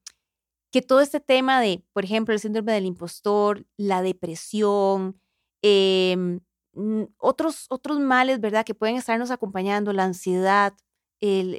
que 0.74 0.82
todo 0.82 1.02
este 1.02 1.20
tema 1.20 1.62
de, 1.62 1.86
por 1.94 2.04
ejemplo, 2.04 2.34
el 2.34 2.40
síndrome 2.40 2.74
del 2.74 2.88
impostor, 2.88 3.64
la 3.78 4.02
depresión, 4.02 5.22
em, 5.62 6.40
otros, 7.18 7.68
otros 7.70 8.00
males, 8.00 8.40
¿verdad? 8.40 8.66
Que 8.66 8.74
pueden 8.74 8.96
estarnos 8.96 9.30
acompañando, 9.30 9.94
la 9.94 10.06
ansiedad, 10.06 10.74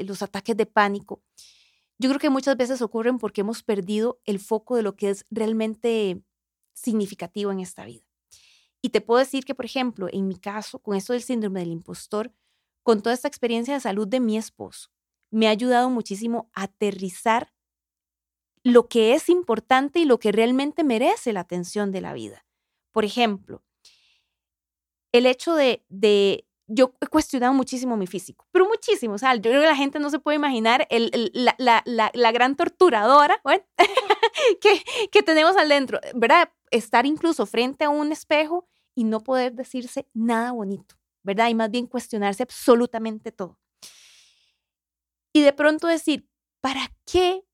los 0.04 0.22
ataques 0.22 0.56
de 0.56 0.66
pánico, 0.66 1.22
yo 1.98 2.08
creo 2.08 2.20
que 2.20 2.30
muchas 2.30 2.56
veces 2.56 2.82
ocurren 2.82 3.18
porque 3.18 3.42
hemos 3.42 3.62
perdido 3.62 4.20
el 4.24 4.40
foco 4.40 4.76
de 4.76 4.82
lo 4.82 4.96
que 4.96 5.10
es 5.10 5.24
realmente 5.30 6.22
significativo 6.72 7.52
en 7.52 7.60
esta 7.60 7.84
vida. 7.84 8.04
Y 8.82 8.90
te 8.90 9.00
puedo 9.00 9.20
decir 9.20 9.44
que, 9.44 9.54
por 9.54 9.64
ejemplo, 9.64 10.08
en 10.12 10.28
mi 10.28 10.36
caso, 10.36 10.78
con 10.80 10.96
esto 10.96 11.12
del 11.12 11.22
síndrome 11.22 11.60
del 11.60 11.70
impostor, 11.70 12.32
con 12.82 13.00
toda 13.00 13.14
esta 13.14 13.28
experiencia 13.28 13.74
de 13.74 13.80
salud 13.80 14.06
de 14.06 14.20
mi 14.20 14.36
esposo, 14.36 14.90
me 15.30 15.46
ha 15.48 15.50
ayudado 15.50 15.88
muchísimo 15.88 16.50
a 16.52 16.64
aterrizar 16.64 17.52
lo 18.62 18.88
que 18.88 19.14
es 19.14 19.28
importante 19.28 20.00
y 20.00 20.04
lo 20.04 20.18
que 20.18 20.32
realmente 20.32 20.84
merece 20.84 21.32
la 21.32 21.40
atención 21.40 21.92
de 21.92 22.00
la 22.00 22.12
vida. 22.12 22.46
Por 22.92 23.04
ejemplo, 23.04 23.62
el 25.12 25.26
hecho 25.26 25.54
de, 25.54 25.84
de, 25.88 26.46
yo 26.66 26.94
he 27.00 27.06
cuestionado 27.06 27.52
muchísimo 27.52 27.96
mi 27.96 28.06
físico, 28.06 28.46
pero 28.50 28.66
muchísimo. 28.66 29.14
O 29.14 29.18
sea, 29.18 29.34
yo 29.34 29.42
creo 29.42 29.60
que 29.60 29.66
la 29.66 29.76
gente 29.76 29.98
no 29.98 30.10
se 30.10 30.18
puede 30.18 30.36
imaginar 30.36 30.86
el, 30.90 31.30
la, 31.34 31.54
la, 31.84 32.10
la, 32.14 32.32
gran 32.32 32.56
torturadora 32.56 33.40
que, 34.60 34.82
que 35.10 35.22
tenemos 35.22 35.56
al 35.56 35.68
dentro, 35.68 36.00
¿verdad? 36.14 36.50
Estar 36.70 37.06
incluso 37.06 37.46
frente 37.46 37.84
a 37.84 37.90
un 37.90 38.12
espejo 38.12 38.66
y 38.94 39.04
no 39.04 39.20
poder 39.20 39.54
decirse 39.54 40.08
nada 40.14 40.52
bonito, 40.52 40.96
¿verdad? 41.22 41.48
Y 41.48 41.54
más 41.54 41.70
bien 41.70 41.86
cuestionarse 41.86 42.42
absolutamente 42.42 43.32
todo. 43.32 43.58
Y 45.32 45.42
de 45.42 45.52
pronto 45.52 45.86
decir, 45.86 46.28
¿para 46.60 46.92
qué 47.04 47.44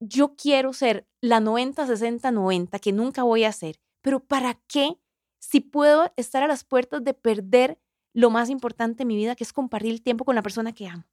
yo 0.00 0.34
quiero 0.36 0.72
ser 0.72 1.08
la 1.20 1.40
90, 1.40 1.86
60, 1.86 2.30
90, 2.30 2.78
que 2.80 2.92
nunca 2.92 3.22
voy 3.22 3.44
a 3.44 3.52
ser? 3.52 3.80
Pero 4.02 4.20
¿para 4.20 4.60
qué 4.66 4.98
si 5.38 5.60
puedo 5.60 6.12
estar 6.16 6.42
a 6.42 6.48
las 6.48 6.64
puertas 6.64 7.02
de 7.04 7.14
perder 7.14 7.80
lo 8.12 8.30
más 8.30 8.50
importante 8.50 9.02
en 9.02 9.08
mi 9.08 9.16
vida, 9.16 9.36
que 9.36 9.44
es 9.44 9.52
compartir 9.52 9.92
el 9.92 10.02
tiempo 10.02 10.24
con 10.24 10.34
la 10.34 10.42
persona 10.42 10.72
que 10.72 10.86
amo. 10.86 11.04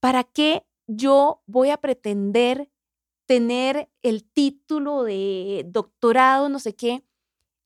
¿Para 0.00 0.24
qué 0.24 0.64
yo 0.86 1.42
voy 1.46 1.70
a 1.70 1.76
pretender 1.76 2.70
tener 3.26 3.88
el 4.02 4.24
título 4.24 5.04
de 5.04 5.64
doctorado, 5.66 6.48
no 6.48 6.58
sé 6.58 6.74
qué, 6.74 7.04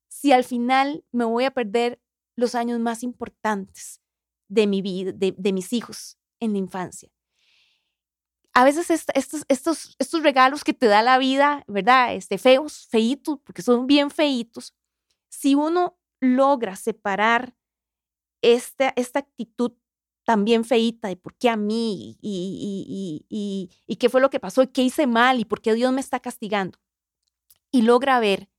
si 0.09 0.33
al 0.33 0.45
final 0.45 1.05
me 1.13 1.25
voy 1.25 1.45
a 1.45 1.51
perder 1.51 2.01
los 2.37 2.55
años 2.55 2.79
más 2.81 3.03
importantes 3.03 4.01
de 4.49 4.67
mi 4.67 4.83
vida, 4.83 5.13
de, 5.13 5.53
mis 5.53 5.73
hijos 5.73 6.19
en 6.41 6.53
la 6.53 6.59
infancia? 6.59 7.11
A 8.53 8.65
veces 8.65 8.91
estos, 8.91 9.45
estos, 9.49 9.97
estos 9.99 10.23
regalos 10.23 10.65
que 10.65 10.73
te 10.73 10.87
da 10.87 11.03
la 11.03 11.19
vida, 11.19 11.63
¿verdad? 11.67 12.15
Este, 12.15 12.39
feos, 12.39 12.87
feitos, 12.89 13.39
porque 13.45 13.61
son 13.61 13.87
bien 13.87 14.11
feitos, 14.11 14.75
si 15.29 15.55
uno 15.55 15.99
logra 16.21 16.77
separar 16.77 17.55
esta, 18.43 18.93
esta 18.97 19.21
actitud 19.21 19.73
también 20.25 20.65
feíta 20.65 21.09
de 21.09 21.17
por 21.17 21.35
qué 21.37 21.49
a 21.49 21.57
mí 21.57 22.19
y, 22.21 23.25
y, 23.29 23.71
y, 23.87 23.97
qué 23.97 24.09
fue 24.09 24.21
lo 24.21 24.29
que 24.29 24.41
pasó 24.41 24.63
y 24.63 24.67
qué 24.67 24.83
hice 24.83 25.07
mal 25.07 25.39
y 25.39 25.45
por 25.45 25.63
qué 25.63 25.73
Dios 25.75 25.93
me 25.93 26.01
está 26.01 26.19
castigando. 26.19 26.79
Y 27.71 27.83
logra 27.83 28.19
ver 28.19 28.51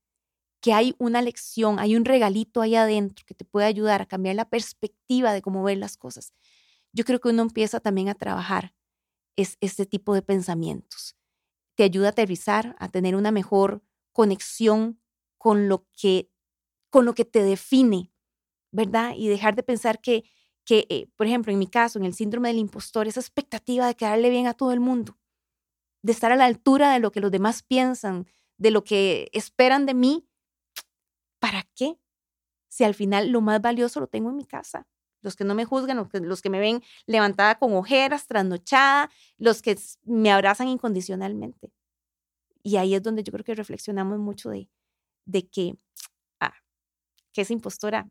que 0.60 0.72
hay 0.72 0.94
una 0.98 1.20
lección, 1.22 1.78
hay 1.78 1.94
un 1.94 2.04
regalito 2.04 2.62
ahí 2.62 2.74
adentro 2.74 3.24
que 3.26 3.34
te 3.34 3.44
puede 3.44 3.66
ayudar 3.66 4.02
a 4.02 4.06
cambiar 4.06 4.34
la 4.34 4.48
perspectiva 4.48 5.32
de 5.32 5.42
cómo 5.42 5.62
ver 5.62 5.76
las 5.76 5.96
cosas. 5.96 6.32
Yo 6.92 7.04
creo 7.04 7.20
que 7.20 7.28
uno 7.28 7.42
empieza 7.42 7.80
también 7.80 8.08
a 8.08 8.14
trabajar 8.14 8.74
es, 9.36 9.56
este 9.60 9.86
tipo 9.86 10.14
de 10.14 10.22
pensamientos. 10.22 11.16
Te 11.76 11.84
ayuda 11.84 12.08
a 12.08 12.10
aterrizar, 12.10 12.76
a 12.78 12.88
tener 12.88 13.14
una 13.14 13.30
mejor 13.30 13.82
conexión 14.12 15.00
con 15.36 15.68
lo 15.68 15.86
que, 15.92 16.30
con 16.90 17.04
lo 17.04 17.14
que 17.14 17.24
te 17.24 17.42
define, 17.42 18.10
¿verdad? 18.70 19.14
Y 19.16 19.28
dejar 19.28 19.54
de 19.54 19.62
pensar 19.62 20.00
que, 20.00 20.24
que 20.64 20.86
eh, 20.88 21.08
por 21.16 21.26
ejemplo, 21.26 21.52
en 21.52 21.58
mi 21.58 21.66
caso, 21.66 21.98
en 21.98 22.04
el 22.04 22.14
síndrome 22.14 22.48
del 22.48 22.58
impostor, 22.58 23.08
esa 23.08 23.20
expectativa 23.20 23.86
de 23.86 23.94
quedarle 23.94 24.30
bien 24.30 24.46
a 24.46 24.54
todo 24.54 24.72
el 24.72 24.80
mundo, 24.80 25.18
de 26.02 26.12
estar 26.12 26.32
a 26.32 26.36
la 26.36 26.44
altura 26.44 26.92
de 26.92 27.00
lo 27.00 27.10
que 27.12 27.20
los 27.20 27.30
demás 27.30 27.62
piensan, 27.62 28.26
de 28.58 28.70
lo 28.70 28.84
que 28.84 29.28
esperan 29.32 29.86
de 29.86 29.94
mí, 29.94 30.28
¿para 31.38 31.64
qué? 31.74 31.98
Si 32.68 32.84
al 32.84 32.94
final 32.94 33.30
lo 33.30 33.40
más 33.40 33.60
valioso 33.60 34.00
lo 34.00 34.08
tengo 34.08 34.30
en 34.30 34.36
mi 34.36 34.44
casa. 34.44 34.86
Los 35.20 35.34
que 35.34 35.44
no 35.44 35.54
me 35.54 35.64
juzgan, 35.64 35.96
los 35.96 36.08
que, 36.08 36.20
los 36.20 36.42
que 36.42 36.50
me 36.50 36.60
ven 36.60 36.82
levantada 37.06 37.58
con 37.58 37.74
ojeras, 37.74 38.26
trasnochada, 38.26 39.10
los 39.36 39.62
que 39.62 39.76
me 40.04 40.30
abrazan 40.30 40.68
incondicionalmente. 40.68 41.72
Y 42.62 42.76
ahí 42.76 42.94
es 42.94 43.02
donde 43.02 43.24
yo 43.24 43.32
creo 43.32 43.44
que 43.44 43.54
reflexionamos 43.54 44.18
mucho 44.18 44.50
de, 44.50 44.68
de 45.24 45.48
que, 45.48 45.76
ah, 46.40 46.54
que 47.32 47.42
esa 47.42 47.52
impostora 47.52 48.08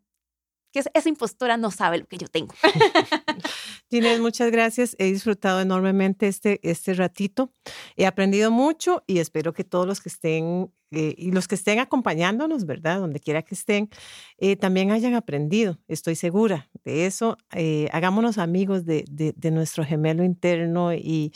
que 0.72 0.84
esa 0.94 1.10
impostora 1.10 1.58
no 1.58 1.72
sabe 1.72 2.00
lo 2.00 2.06
que 2.06 2.18
yo 2.18 2.28
tengo. 2.28 2.54
Ginés, 3.90 4.20
muchas 4.20 4.52
gracias. 4.52 4.96
He 5.00 5.06
disfrutado 5.06 5.62
enormemente 5.62 6.28
este, 6.28 6.60
este 6.64 6.94
ratito. 6.94 7.52
He 7.96 8.06
aprendido 8.06 8.52
mucho 8.52 9.04
y 9.08 9.20
espero 9.20 9.54
que 9.54 9.64
todos 9.64 9.88
los 9.88 10.02
que 10.02 10.10
estén 10.10 10.72
eh, 10.92 11.16
y 11.18 11.32
los 11.32 11.48
que 11.48 11.56
estén 11.56 11.80
acompañándonos, 11.80 12.66
¿verdad? 12.66 13.00
Donde 13.00 13.20
quiera 13.20 13.42
que 13.42 13.56
estén, 13.56 13.90
eh, 14.38 14.56
también 14.56 14.92
hayan 14.92 15.16
aprendido. 15.16 15.80
Estoy 15.88 16.16
segura 16.16 16.70
de 16.86 17.06
eso. 17.06 17.38
Eh, 17.54 17.90
hagámonos 17.92 18.38
amigos 18.38 18.86
de, 18.86 19.04
de, 19.08 19.52
nuestro 19.52 19.84
gemelo 19.84 20.24
interno 20.24 20.94
y, 20.94 21.34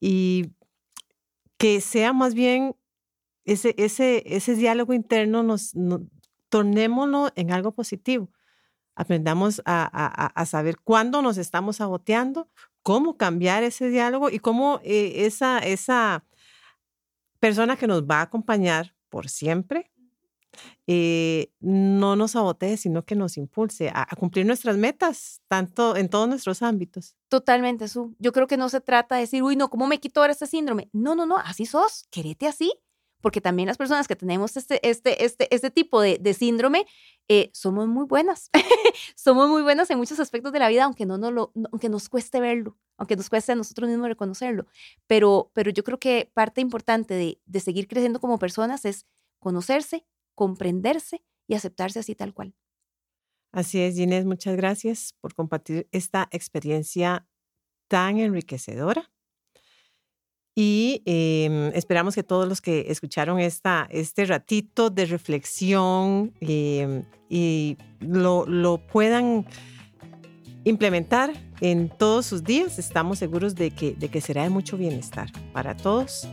y 0.00 0.52
que 1.58 1.80
sea 1.80 2.12
más 2.12 2.34
bien 2.34 2.74
ese, 3.44 3.74
ese, 3.78 4.22
ese 4.26 4.54
diálogo 4.54 4.94
interno, 4.94 5.42
nos, 5.42 5.72
tornémoslo 6.48 7.30
en 7.36 7.52
algo 7.52 7.72
positivo. 7.72 8.30
Aprendamos 8.96 9.62
a, 9.64 10.32
a, 10.34 10.46
saber 10.46 10.78
cuándo 10.82 11.22
nos 11.22 11.36
estamos 11.36 11.76
saboteando, 11.76 12.48
cómo 12.82 13.16
cambiar 13.16 13.62
ese 13.62 13.88
diálogo 13.88 14.30
y 14.30 14.38
cómo 14.38 14.80
eh, 14.82 15.26
esa, 15.26 15.58
esa 15.58 16.24
persona 17.38 17.76
que 17.76 17.86
nos 17.86 18.04
va 18.04 18.20
a 18.20 18.22
acompañar 18.22 18.94
por 19.10 19.28
siempre 19.28 19.92
eh, 20.86 21.52
no 21.60 22.16
nos 22.16 22.32
sabotee, 22.32 22.76
sino 22.76 23.04
que 23.04 23.16
nos 23.16 23.36
impulse 23.36 23.90
a, 23.92 24.06
cumplir 24.16 24.46
nuestras 24.46 24.76
metas, 24.76 25.42
tanto 25.48 25.96
en 25.96 26.08
todos 26.08 26.28
nuestros 26.28 26.62
ámbitos. 26.62 27.16
Totalmente, 27.28 27.88
Su. 27.88 28.14
Yo 28.18 28.32
creo 28.32 28.46
que 28.46 28.56
no 28.56 28.68
se 28.68 28.80
trata 28.80 29.16
de 29.16 29.22
decir, 29.22 29.42
uy, 29.42 29.56
no, 29.56 29.68
¿cómo 29.68 29.86
me 29.86 29.98
quito 29.98 30.20
ahora 30.20 30.32
este 30.32 30.46
síndrome? 30.46 30.88
No, 30.92 31.14
no, 31.14 31.26
no, 31.26 31.38
así 31.38 31.66
sos, 31.66 32.06
querete 32.10 32.46
así. 32.46 32.72
Porque 33.20 33.40
también 33.40 33.66
las 33.66 33.76
personas 33.76 34.06
que 34.06 34.16
tenemos 34.16 34.56
este, 34.56 34.86
este, 34.88 35.24
este, 35.24 35.52
este 35.54 35.70
tipo 35.70 36.00
de, 36.00 36.34
síndrome 36.34 36.86
eh, 37.28 37.50
somos 37.52 37.88
muy 37.88 38.04
buenas. 38.06 38.50
somos 39.16 39.48
muy 39.48 39.62
buenas 39.62 39.90
en 39.90 39.98
muchos 39.98 40.20
aspectos 40.20 40.52
de 40.52 40.58
la 40.58 40.68
vida, 40.68 40.84
aunque, 40.84 41.06
no, 41.06 41.18
no 41.18 41.30
lo, 41.30 41.52
aunque 41.72 41.88
nos 41.88 42.08
cueste 42.08 42.40
verlo, 42.40 42.78
aunque 42.96 43.16
nos 43.16 43.28
cueste 43.28 43.52
a 43.52 43.54
nosotros 43.54 43.88
mismos 43.88 44.08
reconocerlo. 44.08 44.66
Pero, 45.06 45.50
pero 45.54 45.70
yo 45.70 45.82
creo 45.82 45.98
que 45.98 46.30
parte 46.34 46.60
importante 46.60 47.14
de, 47.14 47.40
de 47.46 47.60
seguir 47.60 47.88
creciendo 47.88 48.20
como 48.20 48.38
personas 48.38 48.84
es 48.84 49.06
conocerse, 49.38 50.06
comprenderse 50.34 51.24
y 51.48 51.54
aceptarse 51.54 51.98
así 51.98 52.14
tal 52.14 52.34
cual. 52.34 52.54
Así 53.52 53.80
es, 53.80 53.94
Ginés, 53.94 54.26
muchas 54.26 54.56
gracias 54.56 55.14
por 55.20 55.34
compartir 55.34 55.88
esta 55.90 56.28
experiencia 56.30 57.26
tan 57.88 58.18
enriquecedora. 58.18 59.10
Y 60.58 61.02
em, 61.04 61.66
esperamos 61.74 62.14
que 62.14 62.22
todos 62.22 62.48
los 62.48 62.62
que 62.62 62.86
escucharon 62.88 63.38
esta, 63.38 63.86
este 63.90 64.24
ratito 64.24 64.88
de 64.88 65.04
reflexión 65.04 66.32
em, 66.40 67.04
y 67.28 67.76
lo, 68.00 68.46
lo, 68.46 68.78
puedan 68.78 69.46
implementar 70.64 71.34
en 71.60 71.90
todos 71.90 72.24
sus 72.24 72.42
días. 72.42 72.78
Estamos 72.78 73.18
seguros 73.18 73.54
de 73.54 73.70
que, 73.70 73.92
de 73.92 74.08
que 74.08 74.22
será 74.22 74.44
de 74.44 74.48
mucho 74.48 74.78
bienestar 74.78 75.30
para 75.52 75.76
todos. 75.76 76.26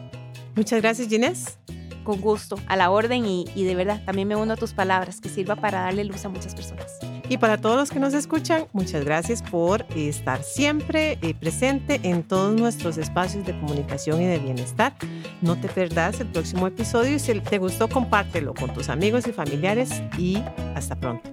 Muchas 0.55 0.81
gracias, 0.81 1.09
Ginés 1.09 1.59
con 2.03 2.21
gusto, 2.21 2.57
a 2.67 2.75
la 2.75 2.91
orden 2.91 3.25
y, 3.25 3.45
de 3.55 3.75
verdad 3.75 4.03
también 4.05 4.27
me 4.27 4.35
uno 4.35 4.53
a 4.53 4.57
tus 4.57 4.73
palabras, 4.73 5.19
que 5.19 5.29
sirva 5.29 5.55
para 5.55 5.81
darle 5.81 6.03
luz 6.03 6.23
a 6.25 6.29
muchas 6.29 6.53
personas. 6.53 6.99
Y 7.29 7.37
para 7.37 7.57
todos 7.57 7.77
los 7.77 7.89
que 7.89 7.99
nos 7.99 8.13
escuchan, 8.13 8.65
muchas 8.73 9.05
gracias 9.05 9.41
por 9.41 9.85
estar 9.95 10.43
siempre 10.43 11.17
eh, 11.21 11.33
presente 11.33 11.99
en 12.03 12.23
todos 12.23 12.53
nuestros 12.59 12.97
espacios 12.97 13.45
de 13.45 13.57
comunicación 13.59 14.21
y 14.21 14.25
de 14.25 14.39
bienestar. 14.39 14.93
No 15.41 15.59
te 15.59 15.67
perdas 15.69 16.19
el 16.19 16.27
próximo 16.27 16.67
episodio 16.67 17.15
y 17.15 17.19
si 17.19 17.39
te 17.39 17.57
gustó, 17.57 17.87
compártelo 17.87 18.53
con 18.53 18.73
tus 18.73 18.89
amigos 18.89 19.27
y 19.27 19.31
familiares 19.31 20.03
y 20.17 20.37
hasta 20.75 20.95
pronto. 20.95 21.29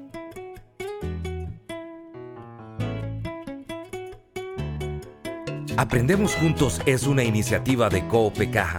Aprendemos 5.76 6.34
Juntos 6.34 6.80
es 6.84 7.06
una 7.06 7.24
iniciativa 7.24 7.88
de 7.88 8.06
Coope 8.06 8.50
Caja 8.50 8.78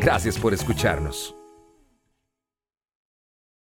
Gracias 0.00 0.38
por 0.38 0.54
escucharnos. 0.54 1.34